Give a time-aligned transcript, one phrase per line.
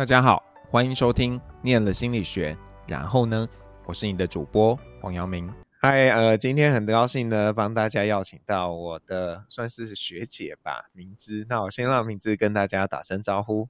[0.00, 2.54] 大家好，欢迎收听《念了心理学》，
[2.88, 3.46] 然后呢，
[3.84, 5.52] 我是你的主播黄阳明。
[5.78, 11.44] 嗨，呃，今天很高兴呢，帮大家邀请到我的算是学姐吧，明芝。
[11.50, 13.68] 那我先让明芝跟大家打声招呼。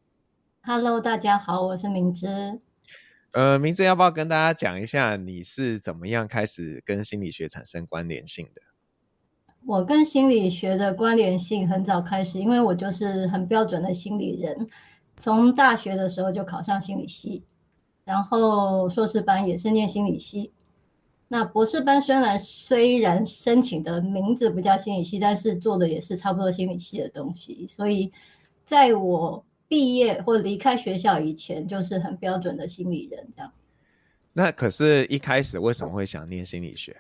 [0.63, 2.61] Hello，大家好，我是明芝。
[3.33, 8.63] 呃，明芝要不要跟大家讲一下，你是怎么样开始跟心理学产生关联性的？
[9.67, 14.69] 我跟心理学的关联性很早开始，因为我就是很标准的心理人。
[15.21, 17.45] 从大学的时候就考上心理系，
[18.05, 20.51] 然后硕士班也是念心理系。
[21.29, 27.65] 那博士班虽然虽然申请的名字不叫心理系，但是做的也是差不多心理系的东西。
[27.69, 28.11] 所以
[28.65, 33.53] 在我毕业或离开学校以前，就是很标准的心理人这样。
[34.33, 36.97] 那可是，一开始为什么会想念心理学？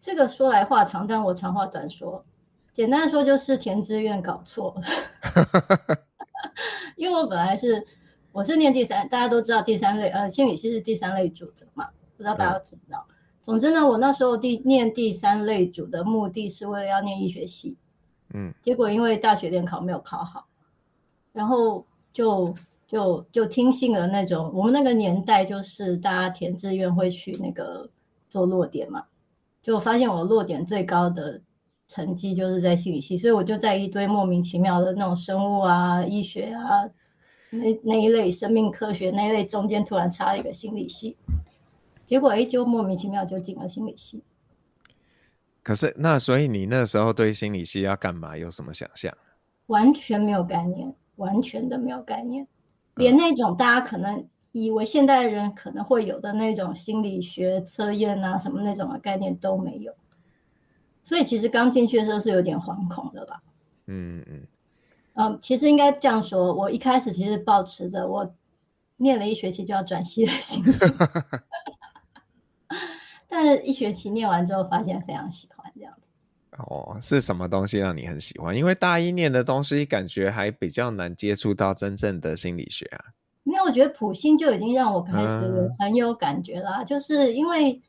[0.00, 2.24] 这个说来话长，但我长话短说。
[2.72, 5.98] 简单说就是填志愿搞错了。
[6.96, 7.86] 因为我本来是
[8.32, 13.06] 我是念第三，大家都知道第三类，呃，心理系是第三类组的嘛，不知道大家知不知道？
[13.08, 17.76] 嗯、总之呢，我那时候第念第三类组的目的是为了要念医学系，
[18.34, 20.46] 嗯，结果因为大学联考没有考好，
[21.32, 22.54] 然后就
[22.86, 27.90] 就就听信了那种我们那个年代就是大家填志愿会去那个
[28.30, 29.04] 做落点嘛，
[29.62, 31.40] 就发现我落点最高的。
[31.92, 36.88] 成绩就是在心理系，所以我就在一堆莫名其妙的那种生物啊、医学啊
[37.50, 41.18] 那那一类生命科学那一类中间突然插了一个心理系，
[42.06, 44.24] 结果哎就莫名其妙就进了心理系。
[45.62, 49.14] 可是那所以你那时候对心理系要干嘛有什么想象？
[49.66, 52.46] 完全没有概念，完全的没有概念，
[52.96, 59.94] 连那种大家可能以为现代人可能会有的那种心理学测验啊什么那种的概念都没有。
[61.02, 63.42] 所以其实刚进去的时候是有点惶恐的吧？
[63.86, 64.40] 嗯嗯
[65.14, 68.34] 嗯，其实应该这样说，我一开始其实保持着我
[68.96, 70.88] 念了一学期就要转系的心情，
[73.28, 76.00] 但是一学期念完之后发现非常喜欢这样子。
[76.58, 78.56] 哦，是什么东西让你很喜欢？
[78.56, 83.04] 因为大一念的东西感觉还比较难接触到真正的心理学啊。
[83.42, 87.82] 没有，我觉得普心就已经让我开始很有感觉啦，嗯、就是因为。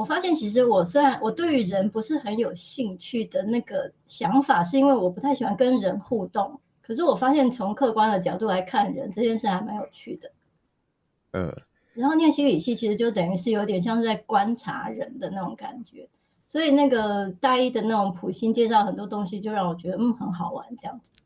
[0.00, 6.58] 我发现，其实我虽然我对于人不是很有兴趣的那个想法，是因为我不太喜欢跟人互动。
[6.80, 10.30] 可是我发现，从客观的角度来看人这件事还蛮有趣的。
[11.32, 11.54] 嗯。
[11.92, 16.08] 然后念心理系，其实就等于是有点像是在观察人的那种感觉。
[16.46, 21.19] 所以那个大一的那种普心介绍很多东西，就让我觉得嗯很好玩这样子。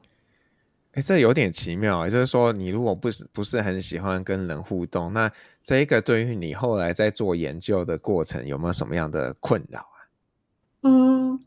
[0.94, 9.98] 哎，这有点奇妙，就是说，你如果不是不是很喜欢跟人互动，那这一个对于你后来在做研究的过程有没有什么样的困扰啊？
[10.82, 11.44] 嗯，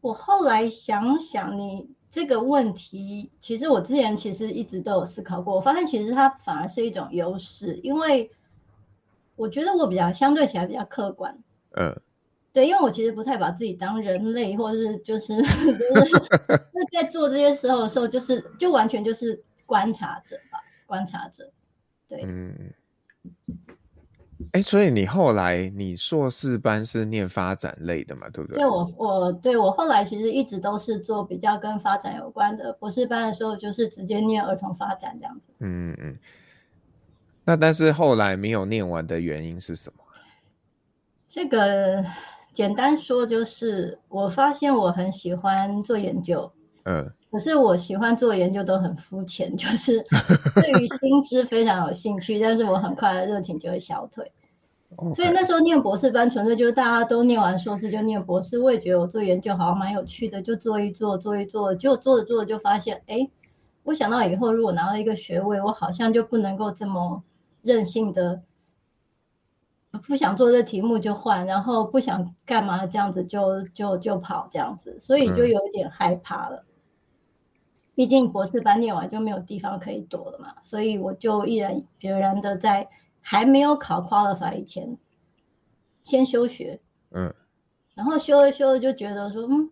[0.00, 8.30] 我后来想想，你这个问题，其实我之前其实一直都有思考过，我发现其实它反而是一种优势，因为
[9.34, 11.36] 我觉得我比较相对起来比较客观。
[11.72, 12.00] 嗯。
[12.52, 16.10] 对，因为我其实不太把自己当人类，或者是就是 就是
[16.92, 21.48] 在做这些时候的时候，就是就完全就是观察者吧，观察者。
[22.08, 22.72] 对，嗯，
[24.50, 28.58] 哎，所以你后来你硕士班是念发展类的嘛，对不对？
[28.58, 35.52] 对，我我对我后来其实一直都是做比较跟发展有关的，博士班的时候就是直接念儿童发展这样子。
[35.60, 36.18] 嗯嗯。
[37.44, 40.02] 那但是后来没有念完的原因是什么？
[41.28, 42.04] 这个。
[42.60, 46.52] 简单说就是，我发现我很喜欢做研究，
[46.84, 50.04] 嗯，可是我喜欢做研究都很肤浅，就是
[50.60, 54.30] 对于新知非常有兴趣，但是我很快的热情就会消退。
[55.14, 63.26] 所以那时候念博士班，纯粹就是大家都念完硕士就念博士，我也觉得我做研究好像蛮有趣的，就做一做，做一做，就做着做着就发现，哎，
[63.84, 67.22] 我想到以后如果拿到一个学位，我好像就不能够这么
[67.62, 68.42] 任性的。
[69.98, 76.64] 不想做这题目就换，然后不想干嘛这样子就就就跑这样子，所以就有一点害怕了。
[77.94, 82.88] 毕竟博士班念完就没有地方可以躲了嘛，所以我就毅然决然的在
[83.20, 84.96] 还没有考 qualify 以前
[86.02, 86.80] 先休学。
[87.10, 87.34] 嗯，
[87.94, 89.68] 然后休了休了就觉得说，嗯，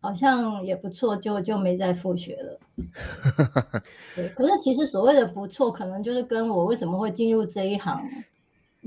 [0.00, 2.60] 好像也不错，就就没再复学了。
[4.14, 8.00] 对，可是其实所谓的不错，可能就是跟我为什么会进入这一行。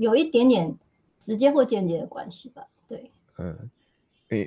[0.00, 0.74] 有一点点
[1.18, 3.54] 直接或间接的关系吧，对，嗯，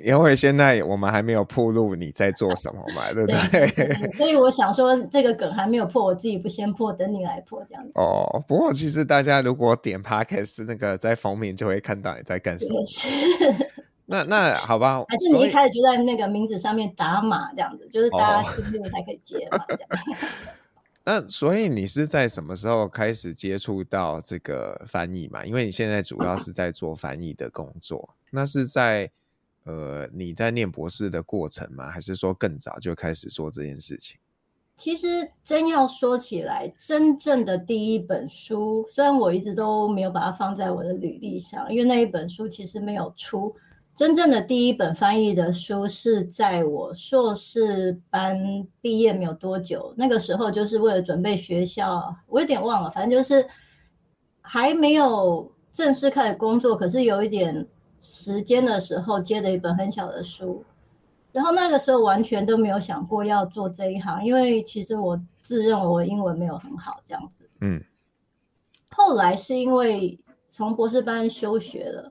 [0.04, 4.10] 因为现在我们还没有铺路你在做什么嘛，对不对？
[4.10, 7.92] 所以我想说这个梗还没有破，我自己不先破，等你来破这样子。
[7.94, 12.84] 哦，不过其实大家如果点 Podcast 那个在封面就会看到你在干什么。
[12.86, 13.70] 是
[14.06, 19.88] 那那好吧，还是你一开始就在那个名字上面打码这样子，就是大家进入才可以接嘛，这样。
[21.04, 25.44] 那所以你是在什么时候开始接触到这个翻译嘛？
[25.44, 29.10] 因为你现在主要是在做翻译的工作，那是在
[29.64, 31.90] 呃你在念博士的过程吗？
[31.90, 34.18] 还是说更早就开始做这件事情？
[34.76, 43.54] 其实真要说起来，真正的第一本书，虽然我一直都没有把它放在我的履历上，因为那一本书其实没有出。
[43.96, 48.36] 真正的第一本翻译的书是在我硕士班
[48.80, 53.46] 毕业没有多久，那个时候就是为了准备学校，我有点忘了，反正就是
[54.40, 57.64] 还没有正式开始工作，可是有一点
[58.00, 60.64] 时间的时候接的一本很小的书，
[61.30, 67.48] 然后那个时候完全都没有想过要做这一行，因为其实我自认为我英文没有很好这样子。
[67.60, 67.80] 嗯，
[68.90, 70.18] 后来是因为
[70.50, 72.10] 从博士班休学了。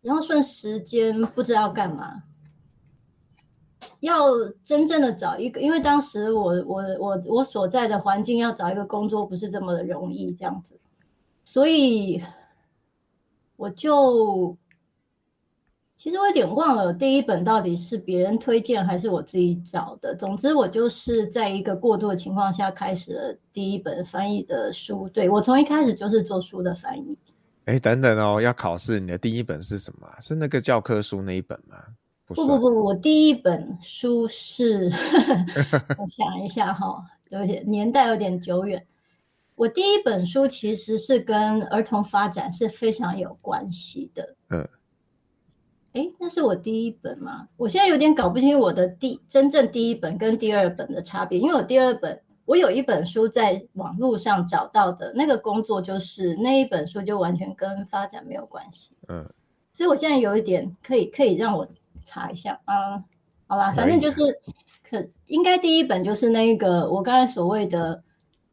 [0.00, 2.22] 然后顺时间不知道干嘛，
[4.00, 4.26] 要
[4.64, 10.78] 真正的找一个，因为当时我我我我所在的环境要找一个工作不是这么的容易，这样子，
[11.44, 12.22] 所以
[13.56, 14.56] 我就
[15.96, 20.14] 其实我有点忘了第一本到底是别人推荐还是我自己找的。
[20.14, 25.08] 总之我就是在一个过渡的情况下开始了第一本翻译的书。
[25.08, 27.18] 对，我从一开始就是做书的翻译。
[27.68, 30.08] 哎，等等哦，要考试，你的第一本是什么？
[30.20, 31.76] 是那个教科书那一本吗？
[32.24, 34.90] 不不不不，我第一本书是，
[35.98, 38.82] 我想一下哈、哦，有点年代有点久远。
[39.54, 44.34] 我第一本书其实是跟儿童发展是非常有关系的。
[44.48, 44.66] 嗯，
[45.92, 47.48] 哎，那是我第一本吗？
[47.58, 52.18] 我现在有点搞不清楚我的第真正第一本跟第二本的差别，因为我第二本。
[52.48, 58.96] 我有一本书在网络上找到的那个工作，就是那一本书就完全跟发展没有关系。
[59.08, 59.22] 嗯，
[59.70, 61.68] 所以我现在有一点可以可以让我
[62.06, 63.04] 查一下啊，
[63.46, 64.22] 好吧，反正就是
[64.82, 68.02] 可应该第一本就是那个我刚才所谓的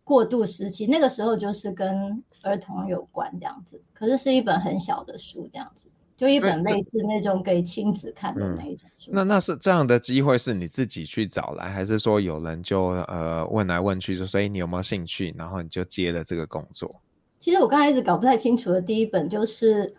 [0.03, 5.84] 过渡时期，那个时候就是跟儿童有关这样子，可是是一本很小的书这样子。
[6.17, 9.11] 就一本类似那种给亲子看的那一种书。
[9.11, 17.01] 嗯、那那是这样的机会是你自己去找来，还是说有人就呃问来问去，就说你有没有兴趣，然后你就接了这个工作？
[17.37, 19.93] 其实我刚才一直搞不太清楚的第一本就是，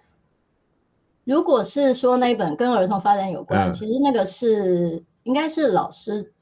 [1.25, 6.33] 如果是说那一本跟儿童发展有关，嗯、其实那个是应该是老师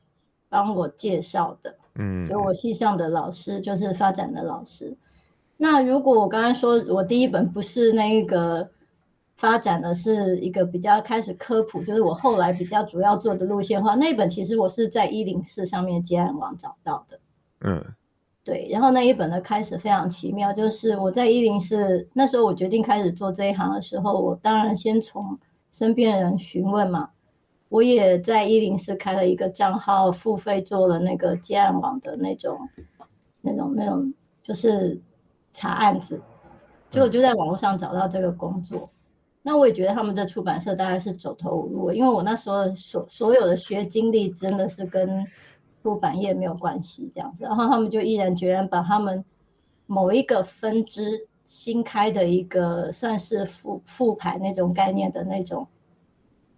[0.48, 4.96] 帮我介绍的，嗯，就我系上的老师就是发展的老师。
[5.56, 8.70] 那如果我刚才说我第一本不是那一个。
[9.36, 13.94] 发展的是一个比较开始科普，就是我后来比较主要做的路线化。
[13.94, 17.18] 那一本其实我是在一零四上面接案网找到的。
[17.60, 17.84] 嗯，
[18.44, 18.68] 对。
[18.70, 25.38] 然后那一本的开始非常奇妙，就是我在一零四那时候我决定开始做这一行的时候，我当然先从
[25.72, 27.10] 身边人询问嘛。
[27.70, 32.56] 我也在一零四开了一个账号，付费做了那个接案网的那种、
[33.40, 34.14] 那种、那种，
[34.44, 35.00] 就是
[35.52, 36.20] 查案子。
[36.88, 38.88] 就我就在网络上找到这个工作。
[39.46, 45.22] 那我也觉得他们的出版社大概是走投无路，因为我那时候所所有的学经历真的是跟
[45.82, 49.22] 出版业没有关系这样子，然后他们就毅然决然把他们
[49.86, 55.68] 某一个分支新开的一个算是复复牌那种概念的那种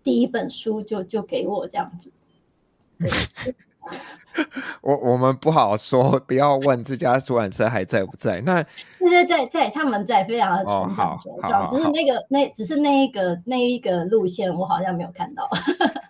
[0.05, 2.12] 第一本书就就给我这样子。
[4.83, 8.40] 我我们不好说，不要问这家出版社还在不在。
[8.43, 8.62] 那
[8.99, 15.49] 对对在在他们在非常的成长茁壮，只是那个那只是那一个那一个路线，我好像没有看到。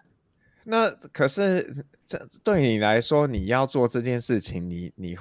[0.64, 5.16] 那可是这对你来说，你要做这件事情，你你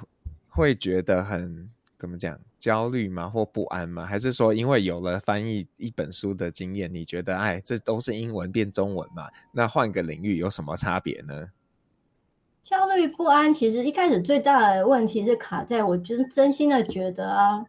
[0.50, 1.70] 会觉得很
[2.00, 3.30] 怎么讲焦虑吗？
[3.30, 4.04] 或不安吗？
[4.04, 9.30] 还是说因为有了翻译一本书的经验，你觉得哎，这都是英文变中文嘛？
[9.52, 11.48] 那换个领域有什么差别呢？
[12.66, 17.64] 焦虑不安，其实一开始最大的问题是卡在我就是真心的觉得啊，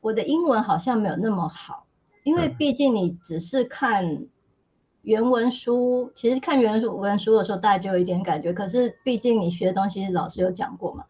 [0.00, 1.86] 我的英文好像没有那么好，
[2.24, 4.26] 因为毕竟你只是看
[5.02, 11.04] 原文书，其实看原文书的时候大家就有一点感觉，可是毕竟你学的东西老师有讲过嘛，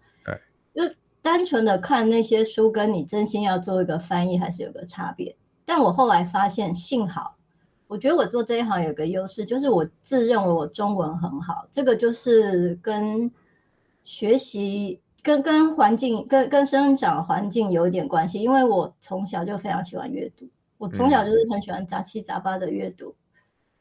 [0.75, 5.37] 对，就单纯的看那些书，跟你真心要做一个翻译还是有个差别。
[5.65, 7.36] 但我后来发现，幸好。
[7.89, 13.31] 我觉得我做这一行有个优势，就是我自认为我中文很好，这个就是跟
[14.03, 18.41] 学习、跟跟环境、跟跟生长环境有一点关系。
[18.43, 23.15] 因为我从小就非常喜欢阅读，我从小就是很喜欢杂七杂八的阅读，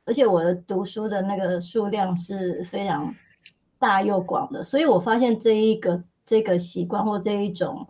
[0.06, 3.14] 而且我的读书的那个数量是非常
[3.80, 7.88] 大又广的，所以我发现这一个这个习惯或这一种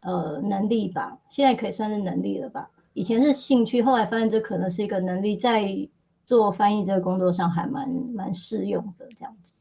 [0.00, 2.70] 呃能力吧，现在可以算是能力了吧。
[2.94, 5.68] 以前是兴趣，后来发现这可能是一个能力，在
[6.24, 9.52] 做翻译这个工作上还蛮蛮适用的这样子。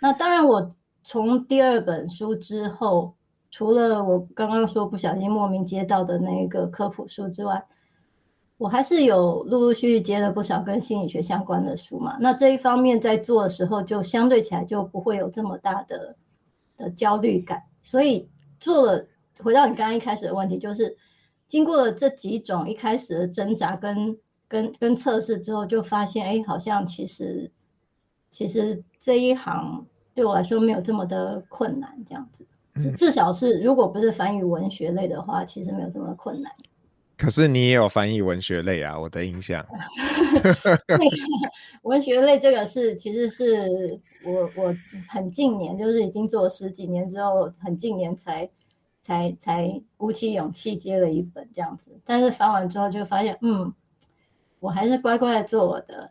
[0.00, 3.14] 那当然，我从第二本书之后，
[3.50, 7.62] 除了我刚刚说不小心莫名接到的那个科普书之外，
[8.56, 12.16] 我还是有陆陆续续接了不少跟心理学相关的书嘛。
[12.20, 16.16] 那这一方面在做的时候，就相对起来就不会有这么大的
[16.76, 17.62] 的焦虑感。
[17.82, 18.28] 所以
[18.60, 19.06] 做了，
[19.42, 20.96] 回到你刚刚一开始的问题，就是
[21.48, 27.50] 经过了这几种一开始的挣扎跟跟跟测试之后，就发现，哎，好像其实
[28.30, 32.44] 其实这一行对我来说没有这么的困难，这样子。
[32.76, 36.52] 至至少是，如果不是翻译文学类的话，其实没有这么困难。
[37.16, 39.66] 可是你也有翻译文学类啊，我的印象。
[41.82, 44.72] 文学类这个是，其实是我我
[45.08, 48.48] 很近年，就是已经做了十几年之后，很近年才
[49.08, 51.98] 才才鼓起勇气接了一本这样子。
[52.04, 53.72] 但是翻完之后就发现，嗯，
[54.60, 56.10] 我还是乖乖的做我的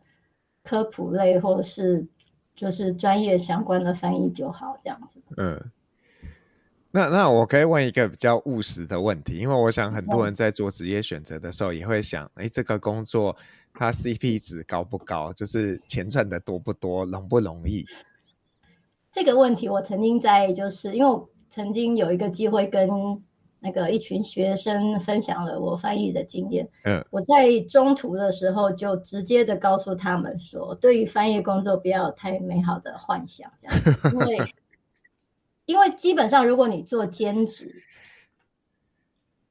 [0.64, 2.08] 科普类或者是
[2.56, 5.22] 就是专业相关的翻译就好，这样子。
[5.38, 5.72] 嗯。
[6.90, 13.36] 那那我可以问一个比较务实的问题，因为我想很多人在做职业选择的时候也会想，哎、欸，这个工作
[13.74, 15.32] 它 CP 值高不高？
[15.32, 17.86] 就是钱赚的多不多，容不容易？
[19.12, 22.88] 这个问题我曾经在，就是因为我曾经有一个机会跟
[23.60, 26.70] 那个一群学生分享了我翻译的经验。
[26.84, 34.54] 嗯，我在中途的时候就直接的告诉他们说，对于翻译工作不要有太美好的幻想，这样，因为。
[35.66, 37.84] 因为基本上，如果你做兼职，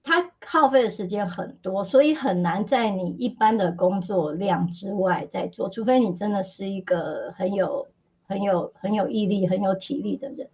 [0.03, 7.87] 它耗费的时间很多，所以很难在你一般的工作量之外再做，除非你真的是一个很有、
[8.23, 10.49] 很有、很有毅力、很有体力的人。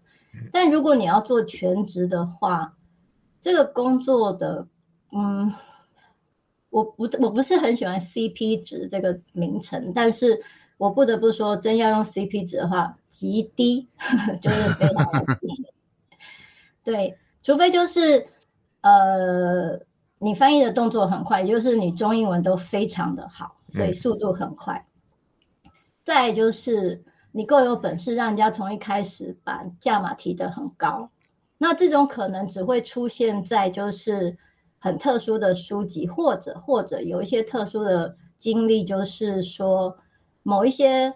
[0.53, 2.77] 但如果你要做全职的话，
[3.41, 4.67] 这个工作的，
[5.13, 5.53] 嗯，
[6.71, 10.43] 我不，我不是很喜欢 CP 值这个名称，但是。
[10.79, 13.87] 我不得不说，真要用 CP 值的话，极低，
[14.43, 15.47] 就是非常的低。
[16.83, 18.27] 对，除非就是
[18.81, 19.79] 呃，
[20.19, 24.85] 你翻译的动作很快，也就是你中英文都非常的好，所以速度很快。
[25.65, 25.71] 嗯、
[26.03, 27.01] 再就是
[27.33, 31.11] 你够有本事，让人家从一开始把价码提得很高。
[31.59, 34.37] 那这种可能只会出现在就是
[34.79, 39.97] 很特殊的书籍，或者或者有一些特殊的经历，就是说。
[40.45, 41.15] 某一些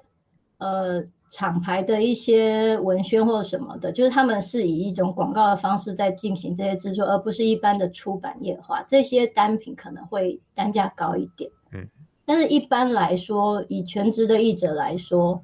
[0.58, 8.84] 呃厂牌的一些文宣或者什么的，就是他们是以一种广告的方式在进行这些制作，而不是一般的出版业化。
[8.84, 11.84] 这些单品可能会单价高一点，嗯，
[12.24, 15.42] 但是一般来说，以全职的译者来说，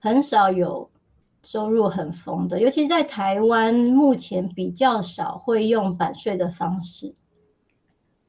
[0.00, 0.90] 很少有
[1.42, 7.14] 收入很丰的，尤其在台湾，目前比较少会用版税的方式，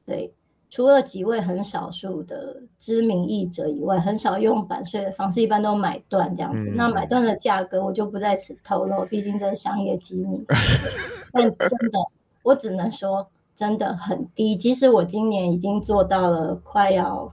[0.06, 0.32] 对。
[0.74, 6.66] 除了几位很少数的知名译者以外，很少用版税的方式，一般都买断这样子。
[6.70, 10.42] 嗯、那买断的价格我就不在此透露，毕竟这是商业机密。
[11.30, 11.98] 但真的，
[12.42, 14.56] 我只能说真的很低。
[14.56, 17.30] 即使我今年已经做到了快要，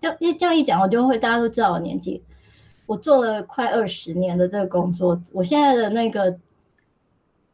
[0.00, 2.20] 要这样一讲，我就会大家都知道我年纪。
[2.90, 6.36] 我做了快二十年的这个工作，我现在的那个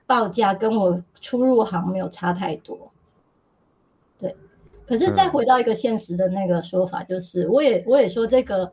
[0.07, 2.91] 报价跟我初入行没有差太多。
[4.19, 4.35] 对
[4.87, 8.73] 可是再回到一个现实的那个说法，就是我也我也说这个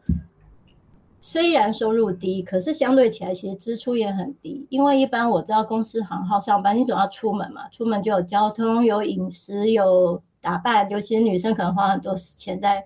[1.20, 12.86] 虽然收入低，可是相对起来其实支出也很低，因为一般我知道公司行号上班，你总要出门嘛，出门就有交通、有饮食、有打扮，尤其是女生可能花很多钱在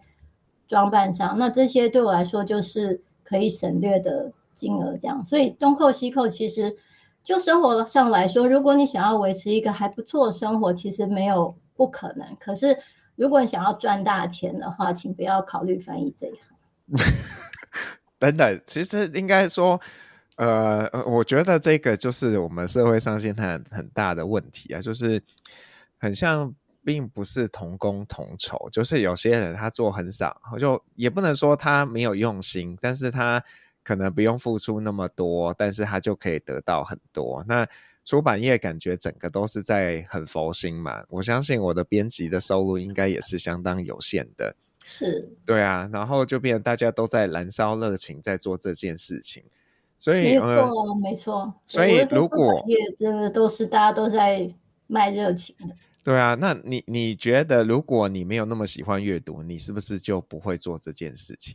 [0.68, 6.78] 装扮上，那这些对我来说就是可以省略的金额，这样，所以东扣西扣，其实
[7.24, 12.78] 就生活上来说，如果你想要维持一个还不错的生活，其实没有不可能，可是。
[13.20, 17.10] 如果你想要赚大钱的话，请不要考虑翻译这一行。
[18.20, 19.82] 等等，其实应该说，
[20.36, 25.20] 呃，我觉得这个就是我们社会上现在很大的问题啊，就是
[25.98, 26.54] 很像
[26.88, 33.44] 并不是同工同酬，就是有些人他做很少，就也不能说他没有用心，但是他
[33.84, 37.44] 可能不用付出那么多，但是他就可以得到很多。
[37.46, 37.68] 那
[38.06, 49.44] 出版业感觉整个都是在很佛心嘛，我相信我的编辑的收入应该也是相当有限的，是，对啊，然后就变成大家都在燃烧热情在做这件事情，
[49.98, 54.50] 所以没错、呃、没错，所以如果业真的都是大家都在
[54.88, 55.76] 卖热情的，
[56.08, 61.54] 对啊，那你你觉得如果你没有那么喜欢阅读，你是不是就不会做这件事情？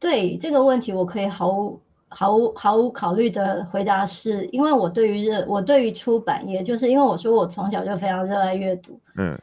[0.00, 9.40] 对这个问题，我可以毫无毫无毫无考虑的回答是，因为我对于热，我对于出版业，就是因为我说我从小就非常热爱阅读，嗯，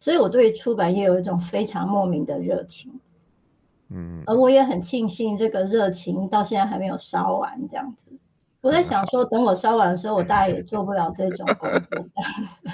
[0.00, 2.92] 所以我对于出版业有一种非常莫名的热情，
[3.90, 8.10] 嗯，而我也很庆幸这个热情到现在还没有烧完这样子，
[8.60, 12.70] 我在想说，等我烧完的时候，我大概也做不了这种工作这样子。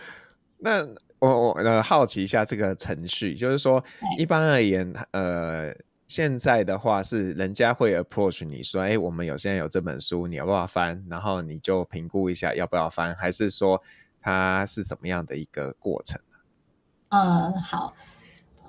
[0.58, 0.86] 那
[1.18, 3.82] 我我呃好奇一下这个程序，就是说
[4.18, 5.74] 一般而言，呃，
[6.06, 11.02] 现在的话是人家会 approach 你说，哎，我们有现在有这本书，你要不要翻？
[11.08, 13.80] 然后你就评估一下要不要翻，还是说
[14.20, 16.20] 它是什么样的一个过程？
[17.08, 17.94] 嗯，好。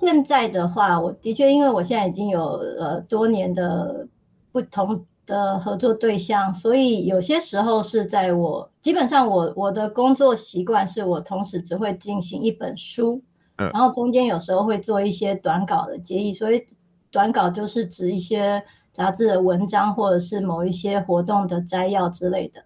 [0.00, 4.08] 现在的话，我的确，因为我现在已经有呃多年的
[4.50, 13.22] 不同的合作对象，所以有些时候是在我基本上我我的工作习惯是我同时只会进行一本书，
[13.56, 16.66] 嗯，然后中间有时候会做一些短稿的接译，所以
[17.10, 18.62] 短稿就是指一些
[18.92, 22.62] 杂志的文章或者是某一些活动的摘要之类的。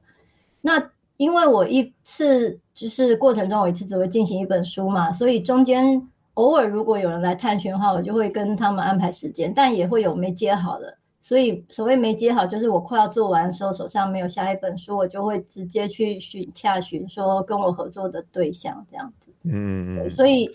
[0.61, 6.07] 那因为我一次就是过程中我一次只会进行一本书嘛，所以中间。
[6.37, 10.95] 偶尔如果有人来探寻的话，我就会跟他们安排时间，但也会有没接好的。
[11.27, 19.33] 所以所谓没接好，就是我快要做完的时候，手上没有下一本书，我就会直接去询洽询说跟我合作的对象这样子。
[19.43, 20.49] 嗯，所以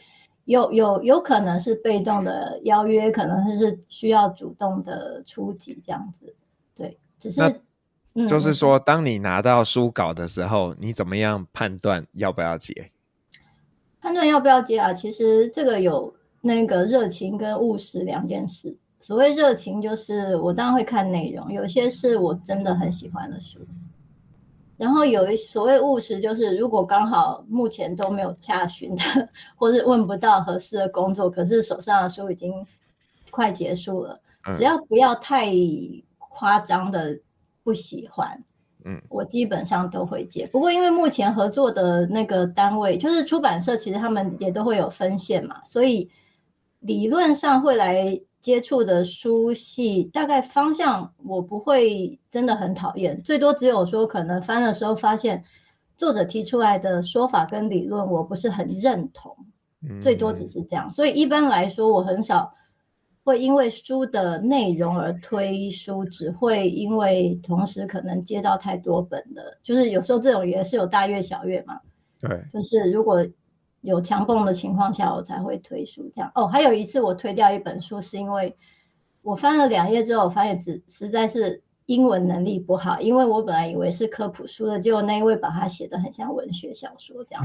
[0.45, 6.33] 有有有可能是被动的邀约，可能是需要主动的出击这样子。
[6.73, 7.41] 对，只是
[8.25, 12.91] 就是说，当你拿到书稿的时候，你怎么样判断要不要接？
[13.99, 14.93] 判断要不要接啊？
[14.93, 18.77] 其实这个有那个热情跟务实两件事。
[19.01, 23.59] 所谓热情，就是我当然会看内容，有些是我真的很喜欢的书。
[24.77, 29.03] 然后有一所谓务实，就是如果刚好目前都没有洽询的，
[29.55, 32.53] 或是问不到合适的工作，可是手上的书已经
[33.29, 34.19] 快结束了，
[34.53, 35.51] 只要不要太
[36.17, 37.19] 夸张的
[37.63, 38.43] 不喜欢。
[38.83, 46.09] 嗯，我基本上都会接，不过因为目前合作的那个单位就是出版社，其实他们也都会有分线嘛，所以
[46.79, 55.43] 理论上会来接触的书系，大概方向我不会真的很讨厌，最多只有说可能翻的时候发现
[55.95, 59.35] 作者提出来的说法跟理论我不是很认同，
[60.01, 62.51] 最多只是这样，所以一般来说我很少。
[63.23, 71.79] 会因为书的内容而推书，只会因为同时可能接到太多本的，就是有时候这种也是有大月小月嘛。
[72.19, 73.23] 对，就是如果
[73.81, 76.31] 有强蹦的情况下，我才会推书这样。
[76.35, 78.55] 哦，还有一次我推掉一本书，是因为
[79.21, 81.61] 我翻了两页之后，我发现只实在是。
[81.87, 87.43] 英文能力不好，因为我本来以为是科普书的，结果那一位把它写得很像文学小说这样。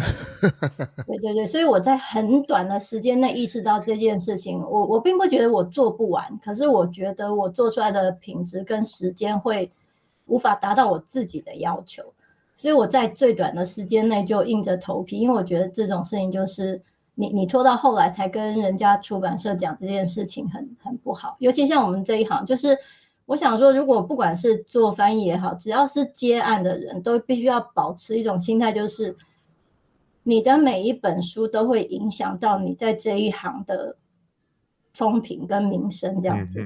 [1.04, 4.60] 对对对，所以我在很短的时间内意识到这件事情。
[4.60, 9.68] 我我并不觉得我做不完，可是我觉得我做出来的品质跟时间会
[10.26, 12.04] 无法达到我自己的要求，
[12.56, 16.82] 所以我在最短的时间内就硬着头皮，因为我觉得这种事情就是
[17.14, 22.76] 你你拖到后来才跟人家出版社讲这件事情很很不好，尤其像我们这一行就是。
[23.26, 29.16] 我想说，如果不管是做翻译也好，只要是接案的人都必须要保持一种心态，就是
[30.22, 33.96] 你的每一本书都会影响到你在这一行的
[34.94, 36.60] 风评跟名声这样子。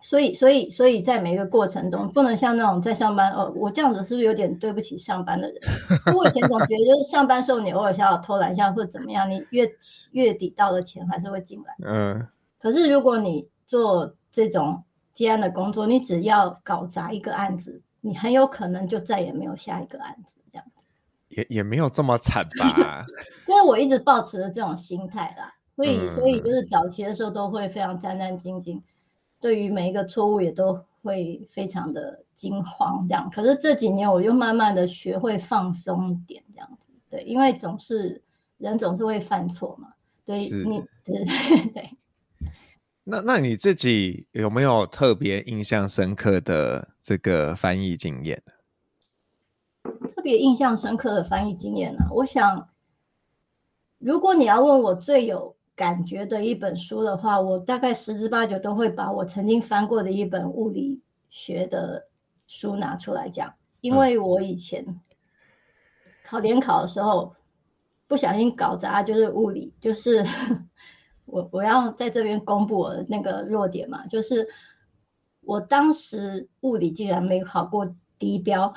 [0.00, 5.56] 所以，所以，所以在每一个过程中，不能像那种在上班哦，我这样子是不是有点对不起上班的人？
[6.16, 9.70] 我以前总觉得，就是上班时候你偶尔想要偷懒一下或者怎么样，你月
[10.12, 11.74] 月底到的钱还是会进来。
[11.86, 12.26] 嗯。
[12.58, 14.82] 可是如果你做这种。
[15.12, 20.64] 接案的工作，你只要搞砸一个案子，你很有可能就再也没有下一个案子，这样
[21.28, 23.04] 也也没有这么惨吧？
[23.46, 28.80] 因为我一直保持着这种心态啦，所以、嗯、所以就是早期的时候都会非常战战兢兢，
[29.40, 33.30] 对于每一个错误也都会非常的惊慌，这样。
[33.30, 38.22] 可是这几年我就慢慢的学会放松一点，这样子，对，因为总是
[38.58, 39.88] 人总是会犯错嘛，
[40.24, 41.24] 对你，对
[41.72, 41.90] 对。
[43.02, 48.42] 那那你自己有没有特别印象深刻的这个翻译经验？
[50.14, 52.06] 特别印象深刻的翻译经验呢？
[52.10, 52.68] 我想，
[53.98, 62.06] 如果你要问我最有感觉的一本书的话，我大概十之八九都会把我曾经翻过的一本物理学的
[62.46, 65.00] 书拿出来讲，因为我以前
[66.22, 67.34] 考联考的时候
[68.06, 70.22] 不小心搞砸，就是物理，就是。
[71.24, 74.44] 我我要在这边公布我的那个弱点嘛，就是
[75.42, 77.88] 我当时物理竟然没考过
[78.18, 78.74] 低标。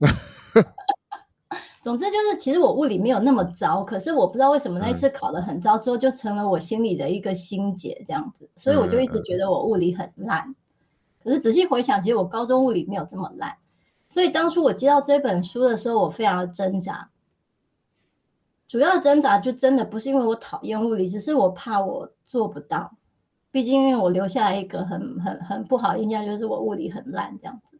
[1.82, 10.54] 总之就是，其实我物理没有那么糟，可是我不知道为什么那一次考得很糟，之后就成了我心里的一个心结，这样子，所以我就一直觉得我物理很烂。
[11.22, 13.52] 可是仔细回想，其实我高中物理没有这么烂，
[14.08, 17.10] 所以当初我接到这本书的时候，我非常的挣扎。
[18.68, 22.96] 主要的挣扎就真的不是因为我讨厌物理，只是我怕我做不到。
[23.50, 27.71] 毕竟因为我留下来一个很很很不好印象，就是我物理很烂这样子。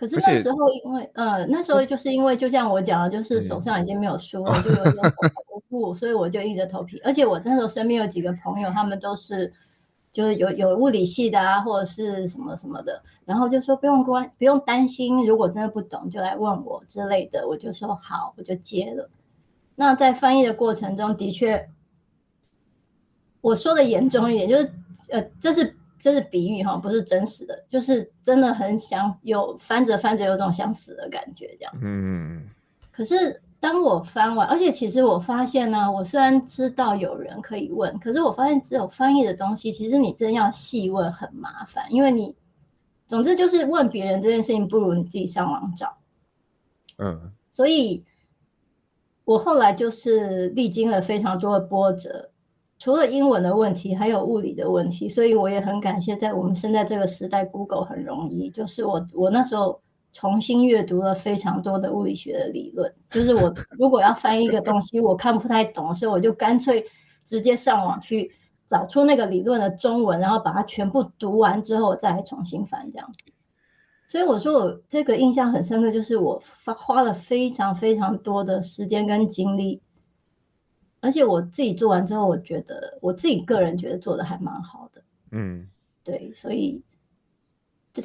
[0.00, 6.98] 可是那时候因为呃那时候就是因为就像我讲的，就是手上已经没有书了，嗯、就有点头部，所以我就硬着头皮。
[7.04, 9.52] 而且我那时候身边有几个朋友，他们都是
[10.10, 19.10] 就是有有物理系的啊，或者是什么什么的，然后就说不用关不用担心，如果真的不懂就来问我之类的，我就说好，我就接了。
[19.76, 21.68] 那在翻译的过程中的确，
[23.42, 24.72] 我说的严重一点，就是
[25.10, 25.76] 呃这是。
[26.00, 31.72] 这是比喻哈，不是真实的，就是真的很想有翻着翻着有种想死的感觉这样。
[31.82, 32.48] 嗯。
[32.90, 42.34] 可是当我翻完，而且其实我发现呢，我虽然知道有人可以问，可是我发现只有翻译的东西，其实你真要细问很麻烦，因为你，
[43.06, 45.96] 总之就是问别人这件事情，不如你自己上网找。
[46.98, 47.30] 嗯。
[47.50, 48.04] 所以，
[49.24, 52.29] 我后来就是历经了非常多的波折。
[52.80, 58.48] 除了英文的问题，还有物理的问题，所以我也很感谢，在我们现在这个时代，Google 很容易。
[58.48, 59.78] 就是我，我那时候
[60.14, 62.90] 重新阅读了非常多的物理学的理论。
[63.10, 66.82] 就是我 如果要翻译一个东西，我看不太懂所以，我就干脆
[67.26, 68.32] 直接上网去
[68.66, 73.06] 找出那个理论的中文，然后把它全部读完之后，再来重新翻这样。
[74.08, 79.82] 所以我说我这个印象很深刻，就是我花花了非常非常多的时间跟精力。
[81.00, 85.02] 而且我自己做完之后，我觉得我自己个人觉得做的还蛮好的。
[85.32, 85.66] 嗯，
[86.04, 86.82] 对，所以，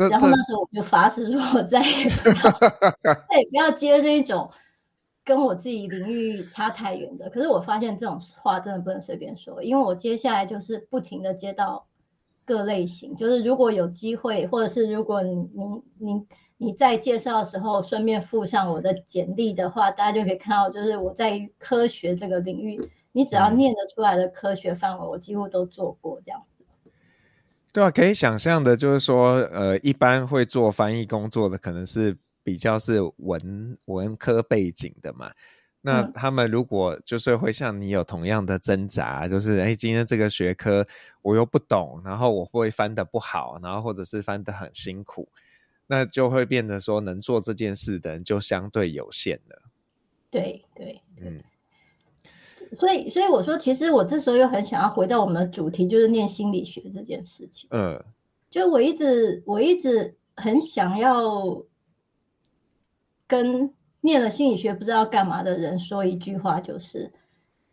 [0.09, 2.51] 然后那时候我就发誓说，我再也不要，
[3.29, 4.49] 再也不要接那种
[5.23, 7.29] 跟我自己领域差太远的。
[7.29, 11.85] 可是我发现这种话真的不能随便说，因为我接下来就是不停的接到
[12.45, 15.65] 各类型，就是如果有机会，或者是如果你你
[15.97, 16.13] 你。
[16.13, 16.25] 你
[16.77, 22.79] 在介绍的时候顺便附上我的简历的话，大家就可以看到，就是我在科学这个领域，
[23.11, 26.65] 你只要念得出来的科学范围，我几乎都做过这样子。
[27.73, 35.29] 对啊，可以想象的，就是说，呃，一般会做翻译工作的，可能是比较是文文科背景的嘛。
[35.81, 40.87] 那他们如果就是会像你有同样的挣扎，就是哎，今天这个学科
[41.21, 45.27] 我又不懂，然后我会翻得不好，然后或者是翻得很辛苦。
[45.87, 49.61] 那就会变得说，能做这件事的人就相对有限了。
[50.29, 51.43] 对对，嗯。
[52.79, 57.69] 所以，所以我说，其实我这时候又很想要回到我们的主题，就是念心理学这件事情。
[57.71, 58.03] 嗯。
[58.49, 61.63] 就我一直，我一直很想要
[63.27, 67.11] 跟念了心理学不知道干嘛的人说一句话，就是。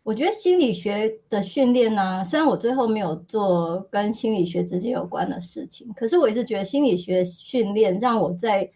[0.04, 8.68] 我觉得心理学的训练呢，虽然我最后没有做跟心理学直接有关的事情，可是我一直觉得心理学训练让我在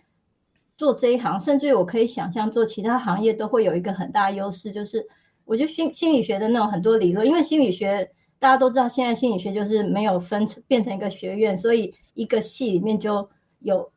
[0.77, 5.05] 做这一行，甚至于我可以想象做其他行业都会有一个很大优势，就是
[5.45, 8.09] 我觉得心心理学的那种很多理论，因为心理学
[8.39, 13.91] 大家都知道，现在心理学就是没有分成变成一个学院，所以一个系里面就有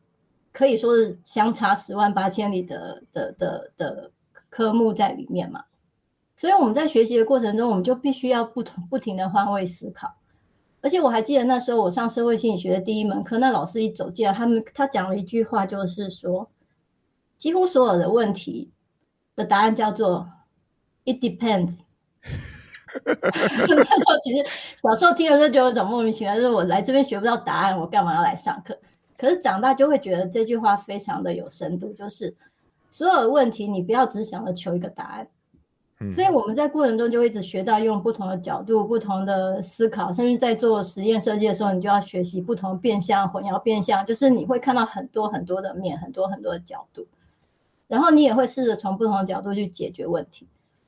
[0.51, 4.11] 可以说是相差十万八千里的的的的
[4.49, 5.63] 科目在里面嘛。
[6.39, 10.15] 所以我们在学习的过程中，我们就必须要不同不停的换位思考。
[10.80, 16.49] 而且我还记得那时候我上社会心理学的第一门课，那老师一走进来，他们他讲了一句话，就是说，
[17.36, 18.71] 几乎所有的问题
[19.36, 20.30] 的答案叫做
[21.04, 21.82] “it depends”。
[23.04, 24.45] 那时候其实
[24.82, 28.80] 小时候听的时候就有一种莫名其妙，就是我来这边学不到答案，我干嘛要来上课？
[29.17, 32.34] 可是长大就会觉得这句话非常的有深度，就是
[32.89, 35.28] 所有的问题你不要只想着求一个答案。
[36.13, 47.05] 所以我们在过程中就一直学到用不同的角度、不同的思考，甚至在做实验设计的时候，你就要学习不同变相、混淆变相，就是你会看到很多很多的面、很多很多的角度，
[47.89, 50.47] 然后你也会试着从不同的角度去解决问题。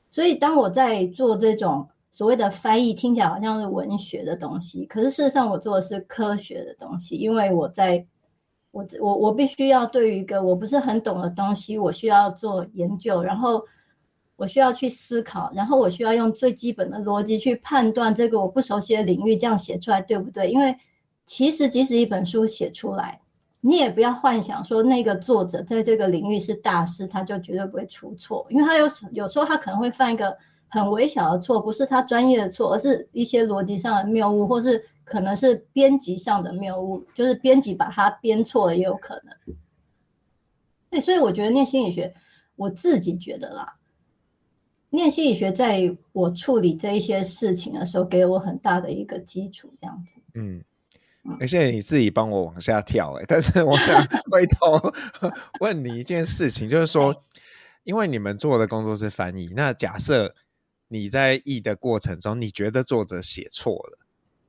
[0.10, 8.06] 所以当我在做这种所谓的翻译，听起来好像是文学的东西，可是事实上我做的是科学的东西，因为我在
[8.72, 13.62] 我我我必须要对于一个我不是很懂的东西，我需要做研究，然后。
[14.36, 20.50] 我需要去思考，然后我需要用最基本的逻辑去判断这个我不熟悉的领域，这样写出来对不对？
[20.50, 20.76] 因为
[21.26, 23.22] 其实即使一本书写出来，
[23.62, 30.36] 你也不要幻想说那个作者在这个领域是大师，他就绝对不会出错，因为他有有时候他可能会犯一个
[30.68, 39.56] 很微小的错，不是他专业的错，而是一些逻辑上的谬误，或是可能是编辑上的谬误，就是编辑把它编错了也有可能。
[40.90, 42.14] 对，所以我觉得念心理学，
[42.56, 43.76] 我自己觉得啦。
[44.92, 50.22] 念心理学，在我处理这一些事情的时候，给我很大的一个基础，这样子。
[50.34, 50.64] 嗯，
[51.40, 54.80] 而且你自己帮我往下跳，哎，但是我想 回头
[55.62, 57.24] 问你一件事情，就是说，
[57.84, 60.36] 因为你们做的工作是翻译，那假设
[60.90, 64.00] 你在译的过程中，你觉得作者写错了，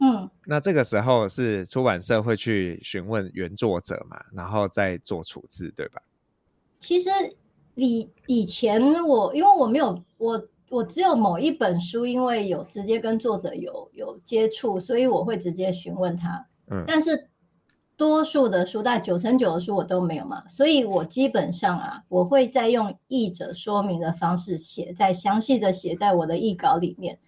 [0.01, 6.03] 嗯，那这个时候是出版社会去询问原作者嘛，然后再做处置，对吧？
[6.81, 7.11] 其实
[7.75, 16.47] 以以前我因为我没有我我只有某一本书，因为有直接跟作者有有接触，所以我会直接询问他。
[16.71, 17.29] 嗯，但是
[17.97, 27.19] 多数的书，大概九成九的书我都没有嘛，所以我基本上啊，我会再用译者说明的方式写，在详细的写在我的译稿里面。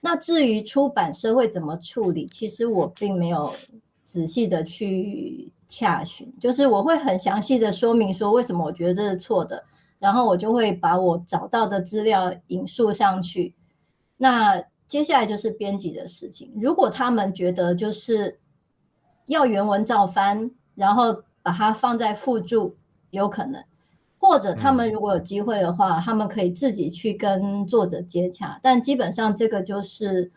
[0.00, 3.52] 那至于出版社会怎么处理，其实我并没有
[4.04, 9.64] 仔细的去洽询，就是我会很详细的说明说为什么我觉得这是错的，
[9.98, 13.54] 然后我就会把我找到的资料引述上去。
[14.16, 18.38] 那接下来就是编辑的事情，如果他们觉得就是
[19.26, 22.76] 要原文照翻，然后把它放在附注，
[23.10, 23.62] 有可能。
[24.20, 30.32] 或者他们如果有机会的话，嗯，他们可以自己去跟作者接洽，但基本上这个就是，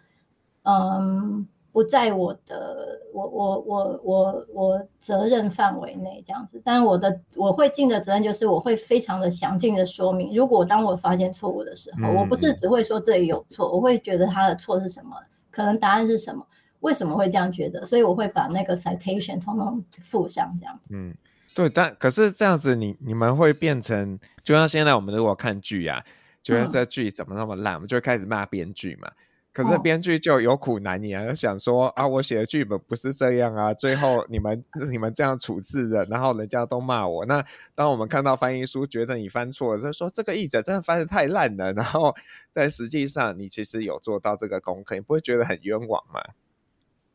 [0.61, 6.61] 嗯，不在我的我我我我我责任范围内这样子。
[6.63, 15.15] 但我的我会尽的责任就是我会非常的详尽的说明，如果当我发现错误的时候，嗯，我不是只会说这里有错，我会觉得他的错是什么，
[15.49, 16.45] 可能答案是什么，
[16.81, 20.89] 为什么会这样觉得，所以我会把那个 citation 通通附上这样子。
[20.93, 21.15] 嗯。
[21.53, 26.01] 对，但可是这样子你，你你们会变成，就像现在我们如果看剧啊，
[26.41, 29.11] 觉得这剧怎么那么烂，我们就会开始骂编剧嘛。
[29.53, 37.25] 可是编剧就有苦难言，就想说啊，我写的剧本不是这样啊，最后你们你们这样处置的，然后人家都骂我。
[37.25, 37.43] 那
[37.75, 41.73] 当我们看到翻译书，觉得你翻错了，就说这个译者真的翻的太烂了。
[41.73, 42.15] 然后，
[42.53, 46.21] 但实际上你其实有做到这个功课，你不会觉得很冤枉吗？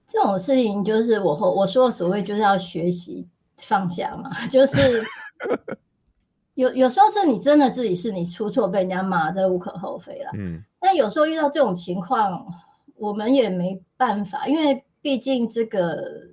[0.07, 3.29] 这种事情就是我我说的所谓就是要学习。
[3.63, 5.03] 放下嘛， 就是
[6.57, 10.31] 有有时候是你真的自己是你出错被人家骂，这无可厚非了。
[10.37, 12.47] 嗯，但有时候遇到这种情况，
[12.97, 16.29] 我们也没办法，因为毕竟这个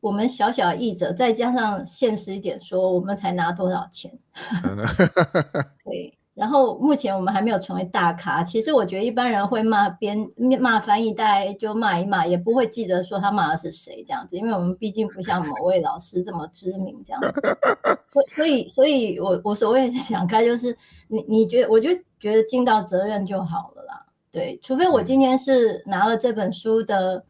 [0.00, 4.10] 我们小小译者，再加上现实一点说，我们才拿多少钱？
[5.86, 6.12] 对。
[6.34, 8.44] 然后目前我们还没有成为大咖。
[8.44, 10.18] 其实我觉得一般人会骂编
[10.60, 17.40] 骂翻译，大概就骂一骂，也不会记得说他骂的是谁这样子，因为我们毕竟不像某位老师这么知名这样子。
[18.34, 20.76] 所以，所以我我所谓想开就是，
[21.08, 21.88] 你你觉得，我就
[22.20, 23.75] 觉得尽到责任就好了啦。
[24.36, 27.24] 对，除非我今天是拿了这本书的，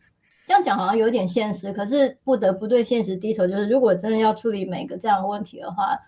[0.44, 3.46] 这样讲好像有点现实，可是不得不对现实低头。
[3.46, 5.98] 就是如果真的要处理每个这样的问题的话。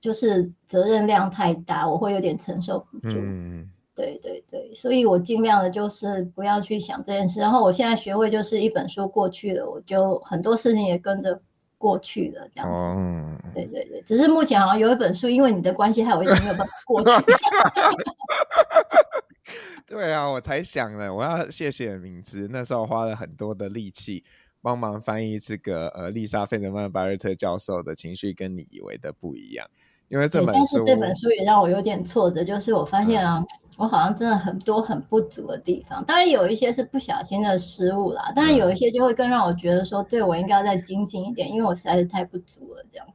[0.00, 3.16] 就是责任量太大，我会有点承受不住。
[3.18, 7.40] 嗯，对对对，所以我尽量的就是不要去想这件事。
[7.40, 11.40] 然后我现在学会就是一本书过去了，我就很多事情也跟着
[11.78, 17.10] 过去了，这样对对对，只是目前好像有一本书，因为你的关系，害我一直没有办法过去。
[19.86, 24.24] 对啊，我才想了，我要谢谢敏芝，那时候花了很多的力气
[24.62, 29.66] 帮忙翻译这个呃丽莎费德曼巴瑞特教授的情绪跟你以为的不一样。
[30.08, 33.46] 因为这本书，但是这本书也让我有点挫折，就是我发现啊，嗯、
[33.78, 36.04] 我好像真的很多很不足的地方。
[36.04, 43.13] 当然有一些是不小心的失误啦，当然有一些就会更让我觉得说，对我应该要再精进一点，因为我实在是太不足了这样子。